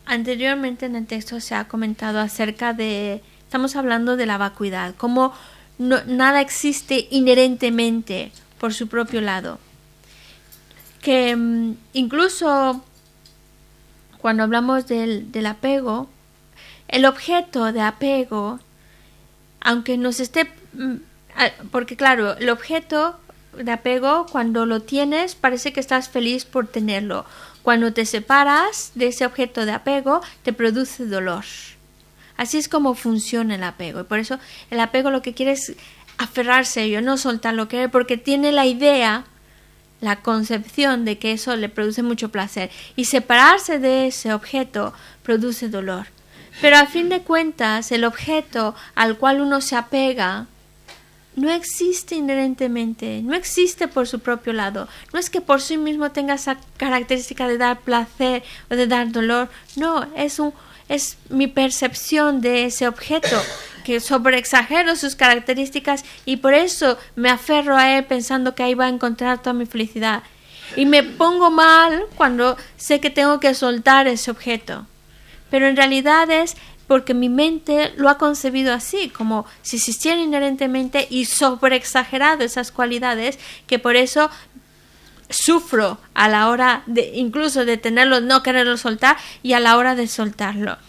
[0.09, 5.35] Anteriormente en el texto se ha comentado acerca de, estamos hablando de la vacuidad, como
[5.77, 9.59] nada existe inherentemente por su propio lado.
[11.03, 12.83] Que mm, incluso
[14.17, 16.09] cuando hablamos del, del apego,
[16.87, 18.59] el objeto de apego,
[19.61, 20.95] aunque nos esté, mm,
[21.69, 23.19] porque claro, el objeto
[23.55, 27.27] de apego, cuando lo tienes, parece que estás feliz por tenerlo.
[27.69, 31.45] Cuando te separas de ese objeto de apego, te produce dolor.
[32.35, 33.99] Así es como funciona el apego.
[33.99, 34.39] Y por eso
[34.71, 35.75] el apego lo que quiere es
[36.17, 39.25] aferrarse a ello, no soltar lo que porque tiene la idea,
[40.01, 42.71] la concepción de que eso le produce mucho placer.
[42.95, 46.07] Y separarse de ese objeto produce dolor.
[46.61, 50.47] Pero a fin de cuentas, el objeto al cual uno se apega,
[51.39, 54.87] no existe inherentemente, no existe por su propio lado.
[55.13, 59.11] No es que por sí mismo tenga esa característica de dar placer o de dar
[59.11, 59.49] dolor.
[59.75, 60.53] No, es un
[60.89, 63.39] es mi percepción de ese objeto
[63.85, 68.85] que sobreexagero sus características y por eso me aferro a él pensando que ahí va
[68.85, 70.23] a encontrar toda mi felicidad.
[70.75, 74.85] Y me pongo mal cuando sé que tengo que soltar ese objeto.
[75.49, 76.57] Pero en realidad es
[76.89, 83.37] porque mi mente lo ha concebido así, como si existieran inherentemente y sobreexagerado esas cualidades,
[83.67, 84.31] que por eso
[85.29, 89.93] sufro a la hora de incluso de tenerlo, no quererlo soltar y a la hora
[89.93, 90.79] de soltarlo.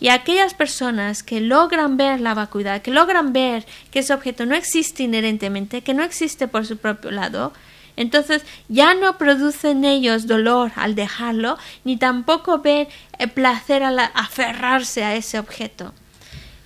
[0.00, 4.54] Y aquellas personas que logran ver la vacuidad, que logran ver que ese objeto no
[4.54, 7.52] existe inherentemente, que no existe por su propio lado,
[8.00, 12.88] entonces ya no producen ellos dolor al dejarlo, ni tampoco ven
[13.18, 15.92] el placer al aferrarse a ese objeto.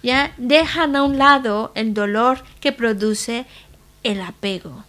[0.01, 3.47] Ya dejan a un lado el dolor que produce
[4.05, 4.85] el apego.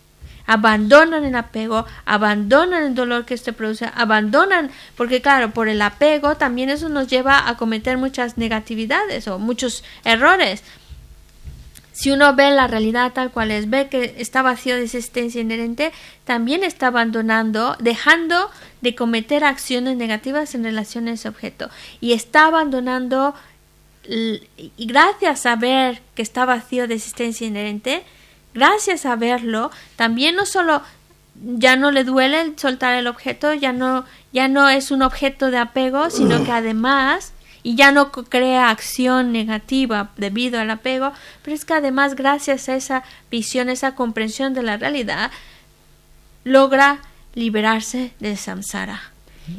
[0.46, 6.36] Abandonan el apego, abandonan el dolor que este produce, abandonan, porque claro, por el apego
[6.36, 10.62] también eso nos lleva a cometer muchas negatividades o muchos errores
[11.96, 15.93] si uno ve la realidad tal cual es, ve que está vacío de existencia inherente,
[16.26, 21.70] también está abandonando, dejando de cometer acciones negativas en relación a ese objeto.
[22.02, 23.34] Y está abandonando,
[24.10, 28.04] y gracias a ver que está vacío de existencia inherente,
[28.54, 30.82] gracias a verlo, también no solo
[31.41, 35.60] ya no le duele soltar el objeto, ya no, ya no es un objeto de
[35.60, 37.32] apego, sino que además
[37.66, 41.11] y ya no crea acción negativa debido al apego,
[41.41, 45.32] pero es que además gracias a esa visión, esa comprensión de la realidad,
[46.43, 46.99] logra
[47.34, 49.11] liberarse del samsara.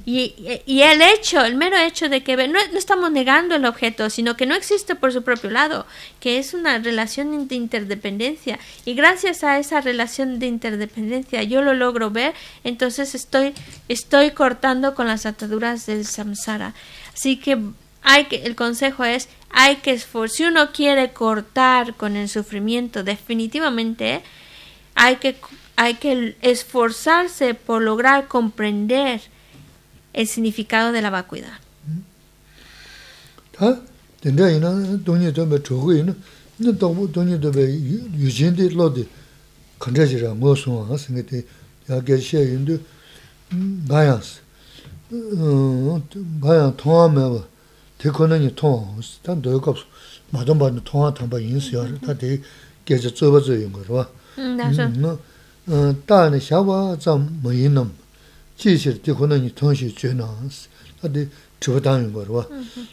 [0.05, 0.35] Y,
[0.67, 4.37] y, el hecho, el mero hecho de que no, no, estamos negando el objeto, sino
[4.37, 5.85] que no existe por su propio lado,
[6.21, 8.61] que es una relación de interdependencia.
[8.85, 13.53] Y gracias a esa relación de interdependencia yo lo logro ver, entonces estoy,
[13.89, 16.73] estoy cortando con las ataduras del samsara.
[17.13, 17.59] Así que
[18.09, 23.03] hay que, el consejo es, hay que esforzar, si uno quiere cortar con el sufrimiento,
[23.03, 24.23] definitivamente
[24.95, 25.35] hay que,
[25.75, 29.23] hay que esforzarse por lograr comprender
[30.13, 31.59] el significado de la vacuidad.
[47.97, 49.79] Tē kōna nī tōng, tā ndō kāp
[50.29, 52.45] mā tōng bā nī tōng ā tāng bā yīn sī yā rā, tā tē
[52.85, 54.05] kia chā tsō bā tsō yīn gō rā.
[56.05, 57.97] Tā nī xā bā tsā mā yīn nām,
[58.61, 60.29] jī shir tē kōna nī tōng shī chū nā,
[61.01, 61.25] tā tē
[61.57, 62.45] chī bā tāng yīn gō rā.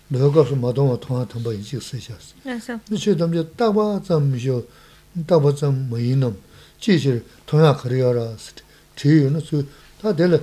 [0.08, 2.80] Ndō kāp mā tōng bā tōng ā tāng bā yīn sī sī xā sī.
[2.88, 4.64] Nī chī tam chā tā bā tsā mī shio,
[5.28, 6.40] tā bā tsā mā yīn nām,
[6.80, 8.28] jī shir tōng yā kā rā yā rā,
[8.96, 9.68] tē yī nā sū,
[10.00, 10.40] tā tē lā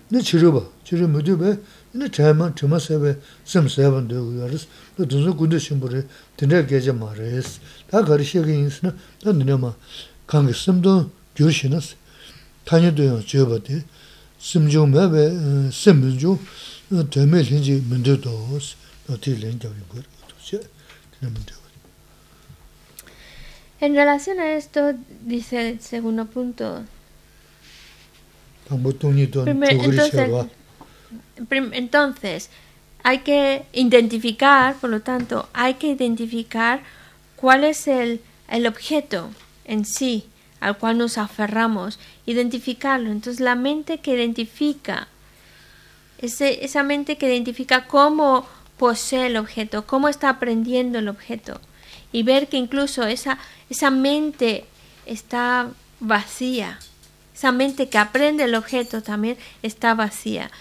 [0.10, 0.66] 네 치료봐.
[0.84, 1.56] 치료 모두 봐.
[1.93, 2.09] diya geje duja shiga yaris.
[2.09, 4.67] Ni chiriba, chiri mudu bai, ina chayma, chima sebe, sim sebe ndogu yaris,
[4.99, 6.05] dunzu gundu shimburi,
[6.37, 7.61] dinra geje maa res.
[7.91, 8.91] 다 가리 시기 인스나
[9.23, 9.75] 다 너네마
[10.27, 11.95] 강게 심도 교시나스
[12.65, 13.85] 타녀도요 저버디
[14.39, 16.39] 심중 매베 심문주
[17.11, 18.29] 되면 현지 문제도
[19.09, 20.59] 어디 렌저리 거 도시
[21.21, 21.37] 그러면
[23.79, 24.95] En relación a esto,
[25.27, 26.83] dice el segundo punto.
[28.71, 30.47] entonces,
[31.50, 32.50] entonces,
[33.04, 36.82] hay que identificar, por lo tanto, hay que identificar
[37.36, 39.30] cuál es el, el objeto
[39.66, 40.26] en sí
[40.62, 43.12] al cual nos aferramos, identificarlo.
[43.12, 45.10] Entonces la mente que identifica,
[46.20, 48.48] ese, esa mente que identifica cómo
[48.78, 51.60] posee el objeto, cómo está aprendiendo el objeto,
[52.14, 53.40] y ver que incluso esa,
[53.70, 54.66] esa mente
[55.06, 56.80] está vacía,
[57.34, 60.52] esa mente que aprende el objeto también está vacía.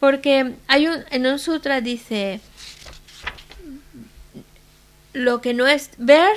[0.00, 2.40] Porque hay un, en un sutra dice,
[5.12, 6.36] lo que no es ver,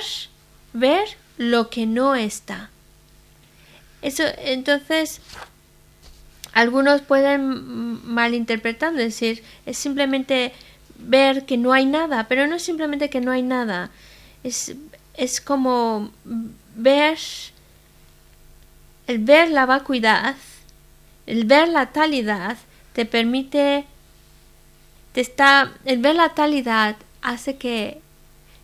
[0.72, 1.08] ver
[1.38, 2.70] lo que no está.
[4.02, 5.20] Eso, entonces,
[6.52, 10.52] algunos pueden malinterpretar, decir, es simplemente
[10.98, 13.90] ver que no hay nada, pero no es simplemente que no hay nada,
[14.42, 14.74] es,
[15.14, 16.10] es como
[16.74, 17.18] ver,
[19.06, 20.36] el ver la vacuidad,
[21.26, 22.56] el ver la talidad,
[22.92, 23.84] te permite,
[25.12, 28.00] te está, el ver la talidad hace que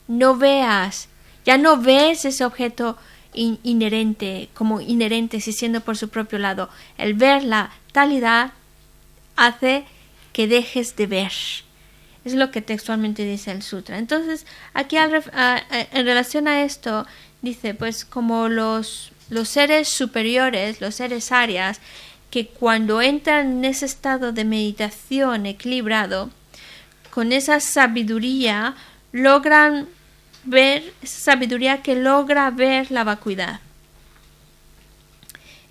[0.07, 1.09] no veas,
[1.45, 2.97] ya no ves ese objeto
[3.33, 6.69] inherente, como inherente, si siendo por su propio lado.
[6.97, 8.53] El ver la talidad
[9.37, 9.85] hace
[10.33, 11.33] que dejes de ver.
[12.25, 13.99] Es lo que textualmente dice el sutra.
[13.99, 17.07] Entonces, aquí en relación a esto,
[17.43, 21.81] dice, pues como los, los seres superiores, los seres arias,
[22.31, 26.31] que cuando entran en ese estado de meditación equilibrado,
[27.11, 28.75] con esa sabiduría
[29.13, 29.89] logran
[30.45, 33.61] ver, sabiduría que logra ver la vacuidad.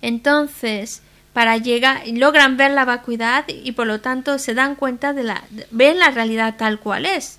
[0.02, 1.02] Entonces,
[1.32, 5.44] para llegar, logran ver la vacuidad y por lo tanto se dan cuenta de la,
[5.70, 7.38] ven la realidad tal cual es.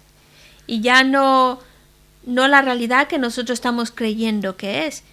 [0.68, 1.60] Y ya no,
[2.26, 5.04] no la realidad que nosotros estamos creyendo que es.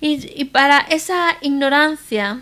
[0.00, 2.40] Y, para esa ignorancia,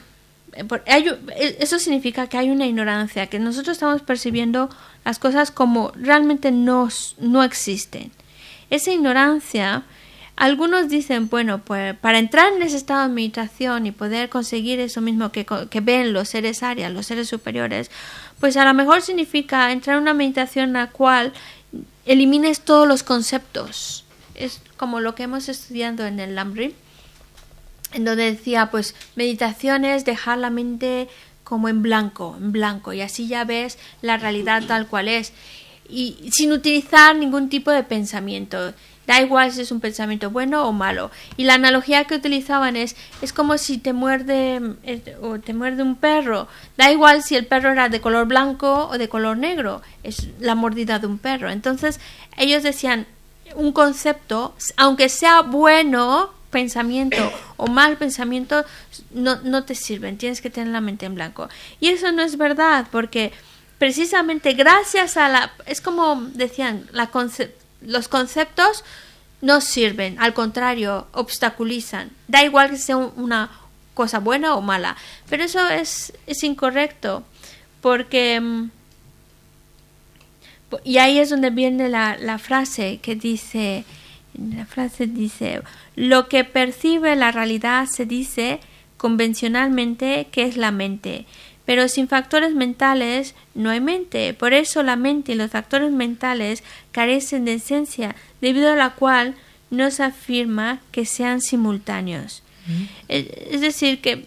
[1.58, 4.70] eso significa que hay una ignorancia, que nosotros estamos percibiendo
[5.04, 8.12] las cosas como realmente no, no existen.
[8.70, 9.82] Esa ignorancia,
[10.36, 15.00] algunos dicen, bueno, pues para entrar en ese estado de meditación y poder conseguir eso
[15.00, 17.90] mismo que, que ven los seres arias, los seres superiores,
[18.38, 21.32] pues a lo mejor significa entrar en una meditación en la cual
[22.06, 24.04] elimines todos los conceptos
[24.38, 26.72] es como lo que hemos estudiado en el Lamrim,
[27.92, 31.08] en donde decía, pues, meditación es dejar la mente
[31.44, 35.32] como en blanco, en blanco, y así ya ves la realidad tal cual es,
[35.88, 38.74] y sin utilizar ningún tipo de pensamiento.
[39.06, 41.10] Da igual si es un pensamiento bueno o malo.
[41.38, 44.60] Y la analogía que utilizaban es, es como si te muerde
[45.22, 46.46] o te muerde un perro.
[46.76, 49.80] Da igual si el perro era de color blanco o de color negro.
[50.02, 51.48] Es la mordida de un perro.
[51.48, 52.00] Entonces
[52.36, 53.06] ellos decían,
[53.54, 58.64] un concepto, aunque sea bueno pensamiento o mal pensamiento,
[59.10, 60.18] no, no te sirven.
[60.18, 61.48] Tienes que tener la mente en blanco.
[61.80, 63.32] Y eso no es verdad porque
[63.78, 65.52] precisamente gracias a la...
[65.66, 67.10] Es como decían, la
[67.80, 68.84] los conceptos
[69.40, 72.10] no sirven, al contrario, obstaculizan.
[72.26, 73.50] Da igual que sea una
[73.94, 74.96] cosa buena o mala,
[75.28, 77.24] pero eso es, es incorrecto,
[77.80, 78.40] porque...
[78.40, 78.70] Mm,
[80.84, 83.84] y ahí es donde viene la, la frase que dice,
[84.34, 85.62] la frase dice,
[85.96, 88.60] lo que percibe la realidad se dice
[88.96, 91.26] convencionalmente que es la mente,
[91.64, 94.32] pero sin factores mentales no hay mente.
[94.34, 99.34] Por eso la mente y los factores mentales carecen de esencia, debido a la cual
[99.70, 102.42] no se afirma que sean simultáneos.
[102.66, 102.84] Mm.
[103.08, 104.24] Es, decir, que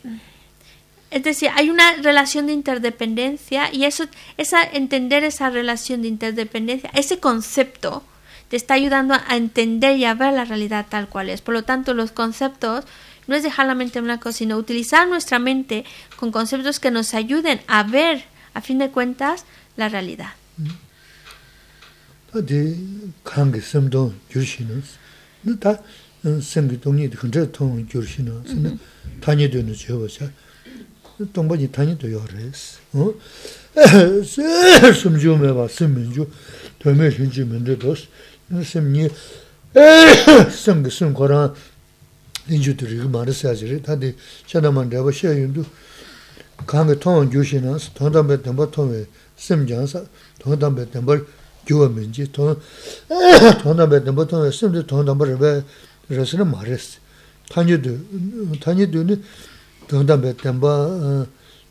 [1.10, 4.06] es decir, hay una relación de interdependencia y eso,
[4.38, 8.04] esa, entender esa relación de interdependencia, ese concepto,
[8.52, 11.40] te está ayudando a entender y a ver la realidad tal cual es.
[11.40, 12.84] Por lo tanto, los conceptos
[13.26, 15.86] no es dejar la mente en blanco, sino utilizar nuestra mente
[16.18, 19.46] con conceptos que nos ayuden a ver, a fin de cuentas,
[19.78, 20.32] la realidad.
[42.49, 43.83] 인주 들이 말을 써야지.
[43.83, 44.15] 다들
[44.49, 45.65] shaman 내가 셔 윤도
[46.67, 49.05] 강에 통한 교시나 통담배 담바 통에
[49.37, 50.05] 심장사
[50.39, 51.21] 통담배 담바
[51.67, 52.57] 교면지 통
[53.63, 55.65] 통담배 담바 통에 심도 통담배 왜
[56.09, 56.99] 그래서는 말했어.
[57.51, 57.99] 타니도
[58.61, 59.23] 타니도는
[59.89, 61.27] 통담배 담바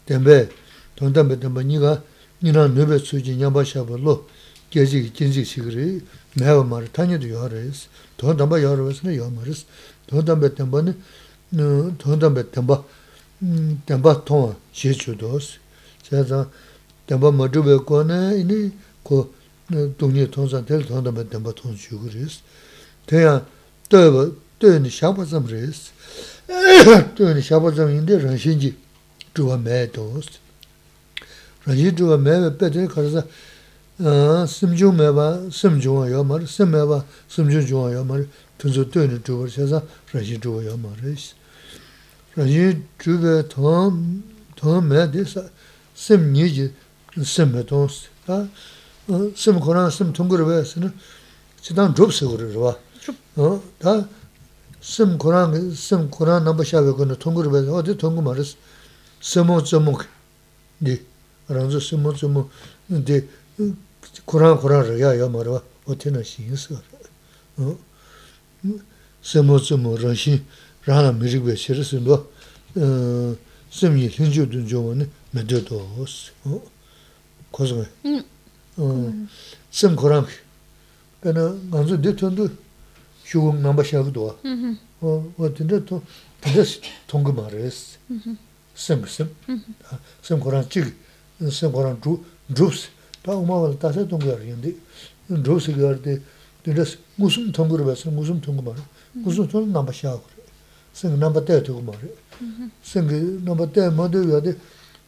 [0.06, 0.50] 담배
[0.96, 2.04] 통담배 담바 니가
[2.44, 4.28] 니나 너베 수지 냐바샤벌로
[4.70, 6.02] 계지 진지 시그리
[6.36, 7.88] 매워 말 타니도 요하레스
[8.18, 9.66] 통담배 요하레스는 요마레스
[10.10, 10.94] tōngdāmbē tēmbā nī,
[12.02, 12.78] tōngdāmbē tēmbā,
[13.90, 15.56] tēmbā tōngwa xie chū tōs.
[16.06, 16.52] Xia zāng,
[17.10, 18.70] tēmbā mā chūbē kua nē, inī
[19.06, 19.22] kō
[19.98, 22.42] tōngyē tōngzāng tēl tōngdāmbē tēmbā tōng chū gu rīs.
[23.10, 23.42] Tēyā,
[23.90, 24.30] tōyabā,
[24.62, 25.90] tōyā nī xiāpa tsam rīs.
[27.18, 28.76] Tōyā nī xiāpa tsam yīndē rāngshīn jī
[29.34, 30.38] chūwa mē tōs.
[31.66, 33.49] Rāngshīn chūwa mē wē pē tēyā kārā sā, mē bā, sīm chūwa yō
[34.01, 39.83] simchung mewa simchungwa yo mar, sim mewa simchungwa yo mar, tunzu tuyani chubwa shasa
[40.13, 41.35] rashi chubwa yo mar rashi.
[42.35, 45.25] Rashi chubwa tong me di
[45.95, 46.73] sim nyi ji
[47.23, 48.09] sim me tong si.
[49.35, 50.91] Sim koran sim tungurwa sina
[51.61, 52.79] chidang chub sigurwa.
[53.79, 54.09] Da
[54.81, 58.57] sim koran, sim koran namba shawe kona tungurwa, odi tungu maris
[59.21, 60.07] simo tsumuk
[60.79, 60.99] di,
[61.49, 62.49] ranzu simo tsumuk
[62.89, 63.23] di,
[64.31, 67.75] kurāṅ kurāṅ rāyā yā marwa o tēnā shīn sā rā.
[69.27, 70.39] sēmō tsēmō rāshīn
[70.87, 72.19] rāna mīrīgbē shirī sēmbā
[73.75, 76.15] sēm yī līngchū tūn chōma nē mē tē tō hōs.
[77.51, 77.87] kōs ngā.
[79.75, 80.39] sēm kurāṅ kī.
[81.27, 82.47] pēnā ngānsū dē tōn tō
[83.27, 84.33] shūgō ngāmbā shāgu tō wā.
[85.43, 85.99] wā tēnā tō
[86.47, 86.63] tēnā
[87.11, 89.35] tōng kā mā rā sēm sēm.
[90.23, 90.95] sēm kurāṅ chīk,
[91.51, 93.00] sēm kurāṅ drūp sēm.
[93.23, 94.75] 다 엄마가 다서 동거 하는데.
[95.29, 96.21] 로스 거데
[96.65, 98.11] 그래서 무슨 통거를 봤어?
[98.11, 98.85] 무슨 통거 말이야?
[99.13, 100.23] 무슨 통 넘버 샤고
[100.93, 102.11] 생 넘버 때 두고 말이야.
[102.83, 104.53] 생 넘버 때 모두 여기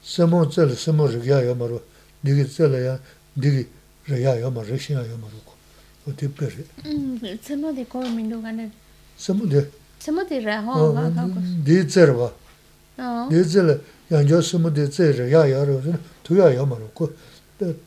[0.02, 1.82] 세모 절 세모 저기야 말로
[2.20, 2.98] 네게 절이야
[3.34, 3.66] 네게
[4.08, 5.34] 저기야 말로 신이야 말로
[6.08, 6.54] 어디 빼래?
[6.86, 8.70] 음 세모데 거 민도 간에
[9.16, 11.34] 세모데 세모데 라호 가고
[11.64, 12.32] 디저 봐.
[12.98, 13.28] 어.
[13.30, 13.78] 디저
[14.10, 15.82] 양조 세모데 저 저기야 말로
[16.22, 16.90] 두야 말로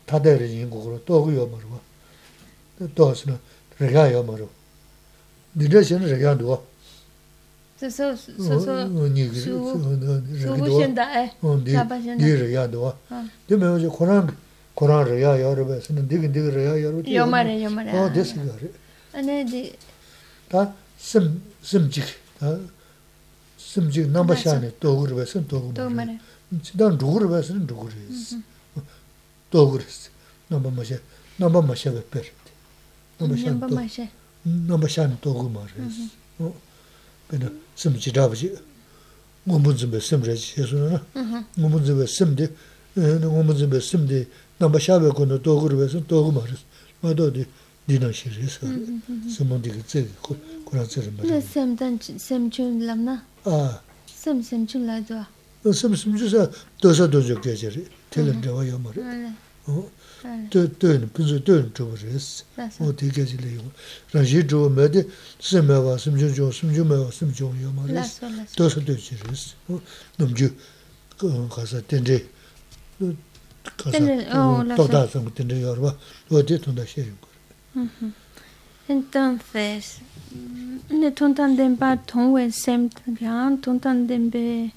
[0.05, 1.79] 다들 인국으로 또 그요 말고
[2.93, 3.37] 또 하스는
[3.79, 4.49] 레가요 말고
[5.55, 6.65] 니들신 레가도
[7.77, 11.31] 저서 저서 수고신다.에
[12.17, 12.93] 니 레가도
[13.47, 14.35] 되면 이제 코란
[14.73, 18.55] 코란 레가 여러분은 되게 되게 레가 여러분 요마레 요마레 어 됐어요
[19.13, 19.73] 아니
[20.49, 22.05] 다심 심직
[22.39, 22.57] 다
[23.57, 26.13] 심직 넘버 샤네 또 그러면서 또 그러면서
[26.61, 27.93] 진짜 누구를 봐서는 누구를
[29.49, 30.09] 도그레스.
[30.47, 31.01] 넘버 마셰
[31.37, 32.25] 넘버 마셰 베페르
[33.17, 34.09] 넘버 샤 넘버 마셰
[34.43, 36.09] 넘버 샤 도그 마레스
[36.39, 36.53] 어?
[37.27, 38.53] 베나 심지 다버지.
[39.45, 40.61] 몸문즈베 심레지?
[40.61, 41.03] 예수나
[41.57, 42.49] 몸문즈베 심데
[42.95, 44.27] 몸문즈베 심데
[44.59, 46.61] 넘버 샤베 고노 도그르베스 도그 마레스
[47.01, 47.45] 마도디?
[47.87, 48.59] 디나 시레스
[49.29, 50.07] 스몬디 제
[50.65, 53.25] 고란 제 마레 샘단 샘춘 람나?
[53.45, 53.81] 아.
[54.07, 55.23] 샘샘춘 라도
[55.63, 56.49] 샘샘주사
[56.81, 57.85] 도서 도저 계절이
[58.15, 59.35] 텔은 저거 요 말이야.
[59.67, 59.91] 어.
[60.49, 62.45] 저 저는 분수 저는 저거 그랬어.
[62.79, 63.63] 어 되게 질래 이거.
[64.13, 65.03] 라지 저 메데
[65.39, 68.03] 스메 와 숨주 저 숨주 메 숨주 요 말이야.
[68.55, 69.55] 도서 되지 그랬어.
[69.67, 69.81] 어.
[70.17, 70.55] 넘주
[71.49, 72.25] 가서 된데.
[73.75, 75.93] 가서 또 다서 된데 요 봐.
[76.31, 77.11] 어디 돈다 쉐요.
[77.75, 78.13] 음.
[78.87, 79.99] Entonces,
[80.31, 84.71] mm, ne tontan den pa tongwe sem tan tontan den be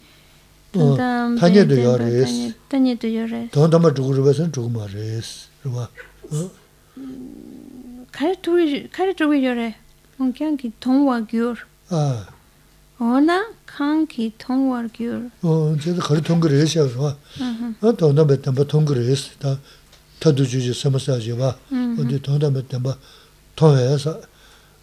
[1.40, 5.88] 타녀 도 요레스 타녀 도 요레스 돈 담아 주고 그러면서 주고 말레스 그봐
[6.32, 6.52] 어
[8.12, 9.76] 카레 투이 카레 투이 요레
[10.20, 11.56] 뭔캬기 통와 규어
[11.90, 12.28] 아
[13.00, 17.16] 어나 칸기 통와 규어 어 저도 거리 통그를 해서 봐
[17.82, 19.60] 어, 돈 담아 담아 통그를 했어 다
[20.20, 21.58] 타도 주지 섬사지 봐
[22.00, 22.96] 어디 돈 담아 담아
[23.56, 24.22] 통해서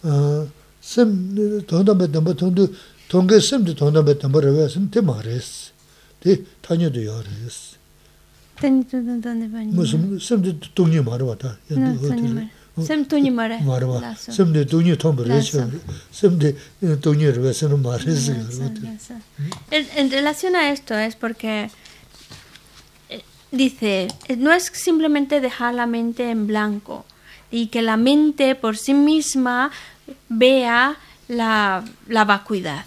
[0.03, 2.67] 어sem돈 담아 담아 돈도
[3.09, 5.71] 동계 셈도 돈 담아 담아 왜서 때 말했어
[6.25, 7.77] 데 타녀도 요레스
[8.61, 11.57] 땡땡땡 바니 무슨 셈도 동이 말아 왔다
[12.79, 15.67] 셈 돈이 말해 말아 와 셈도 동이 통버려서
[16.11, 16.53] 셈도
[17.01, 18.33] 동이를 왜서는 말했어
[19.71, 21.69] en relación a esto es porque
[23.51, 24.07] dice
[24.37, 27.05] no es simplemente dejar la mente en blanco
[27.51, 29.71] y que la mente por sí misma
[30.29, 30.97] vea
[31.27, 32.85] la, la vacuidad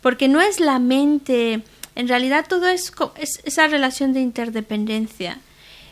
[0.00, 1.62] porque no es la mente
[1.95, 5.39] en realidad todo es, es esa relación de interdependencia.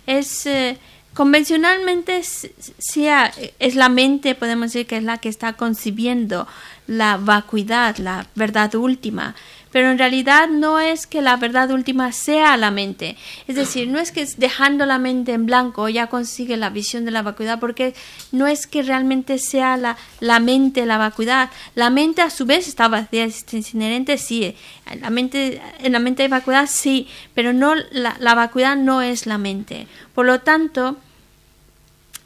[0.06, 0.78] Es eh,
[1.14, 6.48] convencionalmente sea, es la mente, podemos decir que es la que está concibiendo
[6.88, 9.36] la vacuidad, la verdad última,
[9.74, 13.18] pero en realidad no es que la verdad última sea la mente.
[13.48, 17.12] Es decir, no es que dejando la mente en blanco ya consigue la visión de
[17.12, 17.96] la vacuidad, porque
[18.32, 21.50] no es que realmente sea la, la mente la vacuidad.
[21.74, 24.56] La mente a su vez está vacía, es inherente, sí.
[25.02, 29.26] La mente, en la mente hay vacuidad, sí, pero no, la, la vacuidad no es
[29.26, 29.88] la mente.
[30.14, 30.98] Por lo tanto,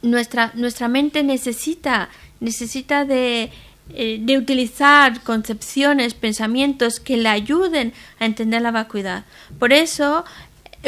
[0.02, 2.10] nuestra, nuestra mente necesita,
[2.40, 3.50] necesita de
[3.94, 9.24] eh, de utilizar concepciones, pensamientos que le ayuden a entender la vacuidad.
[9.58, 10.24] Por eso,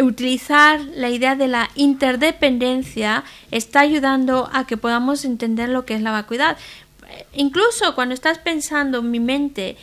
[0.00, 6.02] utilizar la idea de la interdependencia está ayudando a que podamos entender lo que es
[6.02, 6.56] la vacuidad
[7.32, 9.76] incluso cuando estás pensando en mi mente,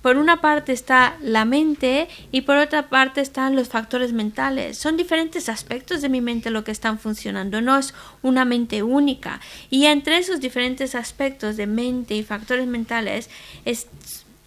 [0.00, 4.78] por una parte está la mente y por otra parte están los factores mentales.
[4.78, 9.40] Son diferentes aspectos de mi mente lo que están funcionando, no es una mente única.
[9.70, 13.30] Y entre esos diferentes aspectos de mente y factores mentales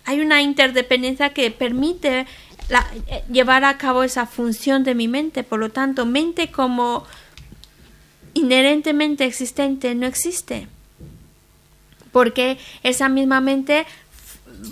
[0.05, 2.27] hay una interdependencia que permite
[3.31, 5.43] llevar a cabo esa función de mi mente.
[5.43, 7.05] Por lo tanto, mente como
[8.34, 10.67] inherentemente existente no existe
[12.16, 13.86] porque esa misma mente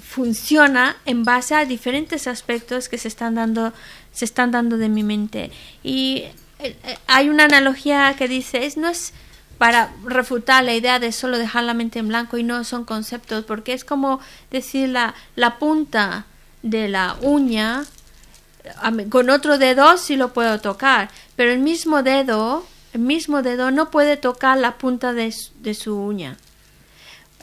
[0.01, 3.73] funciona en base a diferentes aspectos que se están dando
[4.13, 5.51] se están dando de mi mente.
[5.83, 6.23] Y
[6.59, 9.11] eh, eh, hay una analogía que dice no es
[9.57, 13.43] para refutar la idea de solo dejar la mente en blanco y no son conceptos
[13.43, 15.13] porque es como decir la,
[15.59, 16.27] punta
[16.61, 17.83] de la uña
[19.09, 23.91] con otro dedo sí lo puedo tocar pero el mismo dedo el mismo dedo no
[23.91, 25.33] puede tocar la punta de
[25.73, 26.37] su uña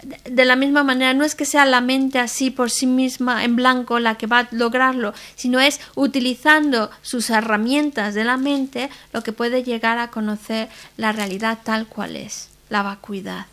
[0.03, 3.57] de la misma manera, no es que sea la mente así por sí misma en
[3.57, 9.23] blanco la que va a lograrlo, sino es utilizando sus herramientas de la mente lo
[9.23, 13.47] que puede llegar a conocer la realidad tal cual es, la vacuidad.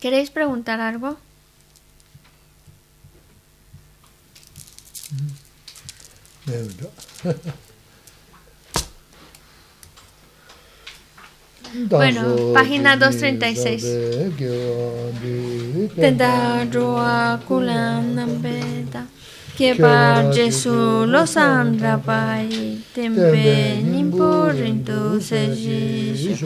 [0.00, 1.18] ¿Queréis preguntar algo?
[5.10, 5.48] Mm.
[11.74, 13.84] Bueno, página 236.
[15.96, 19.06] Tenda roa kulanambeta.
[19.56, 26.36] Que par Jesu los andra pai tempe nimporinto seji.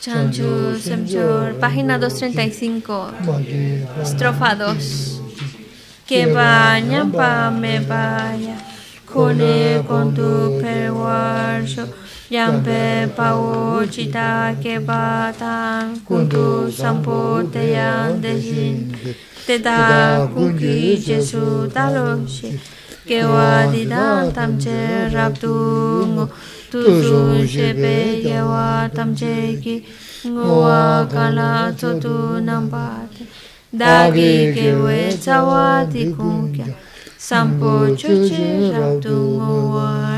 [0.00, 1.54] Chanchu semchor.
[1.58, 3.12] Página 235.
[4.00, 5.20] Estrofa 2.
[6.06, 8.56] Que baña pa me vaya.
[9.06, 11.88] Kone con tu perguarso.
[12.32, 18.76] Yampe pao chita ke batang kuntu sampo te yan de jin
[19.46, 22.48] te da kunki jesu talo shi
[23.08, 24.80] kewa di dan tam che
[25.14, 25.52] rap tu.
[26.12, 26.24] Ngo
[26.70, 27.96] tu su she pe
[28.28, 29.74] yewa tam che ki
[30.24, 31.50] ngo wa kala
[31.80, 32.16] to tu
[32.48, 33.24] nam pa te
[33.80, 36.68] da gi ke we cha wa di kung kya
[37.28, 40.11] sampo chu che rap tu ngo wa ge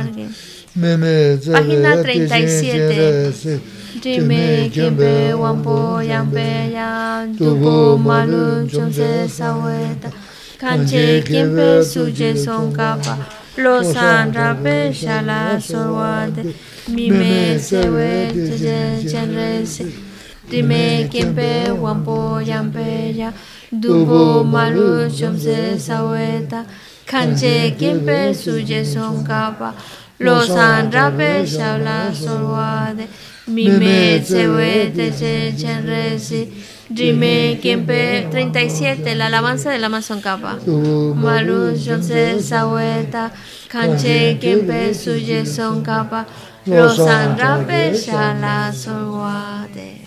[0.74, 3.60] Página 37.
[4.02, 10.10] Dime kimbe wampo yambe yan tubo malu chomse saweta
[10.58, 13.16] kanche kimbe suje sonkapa
[13.56, 16.42] lo sandra pe shala sorwade
[16.88, 19.86] mime sewe teje chenrese
[20.50, 23.32] Dime kimbe wampo yambe yan
[23.80, 26.66] tubo malu chomse saweta
[27.06, 29.72] kanche kimbe suje sonkapa
[30.18, 33.08] los andrape shabla sorwade
[33.46, 36.52] mime tsewe teche chenresi
[36.86, 40.58] Dime Kiempe 37, la alabanza del Amazon Kappa.
[40.66, 43.32] Maru Jose Saweta,
[43.68, 46.26] Kanche Kiempe Suye Son Kappa,
[46.66, 50.03] Los Andrape Shala Sorwade.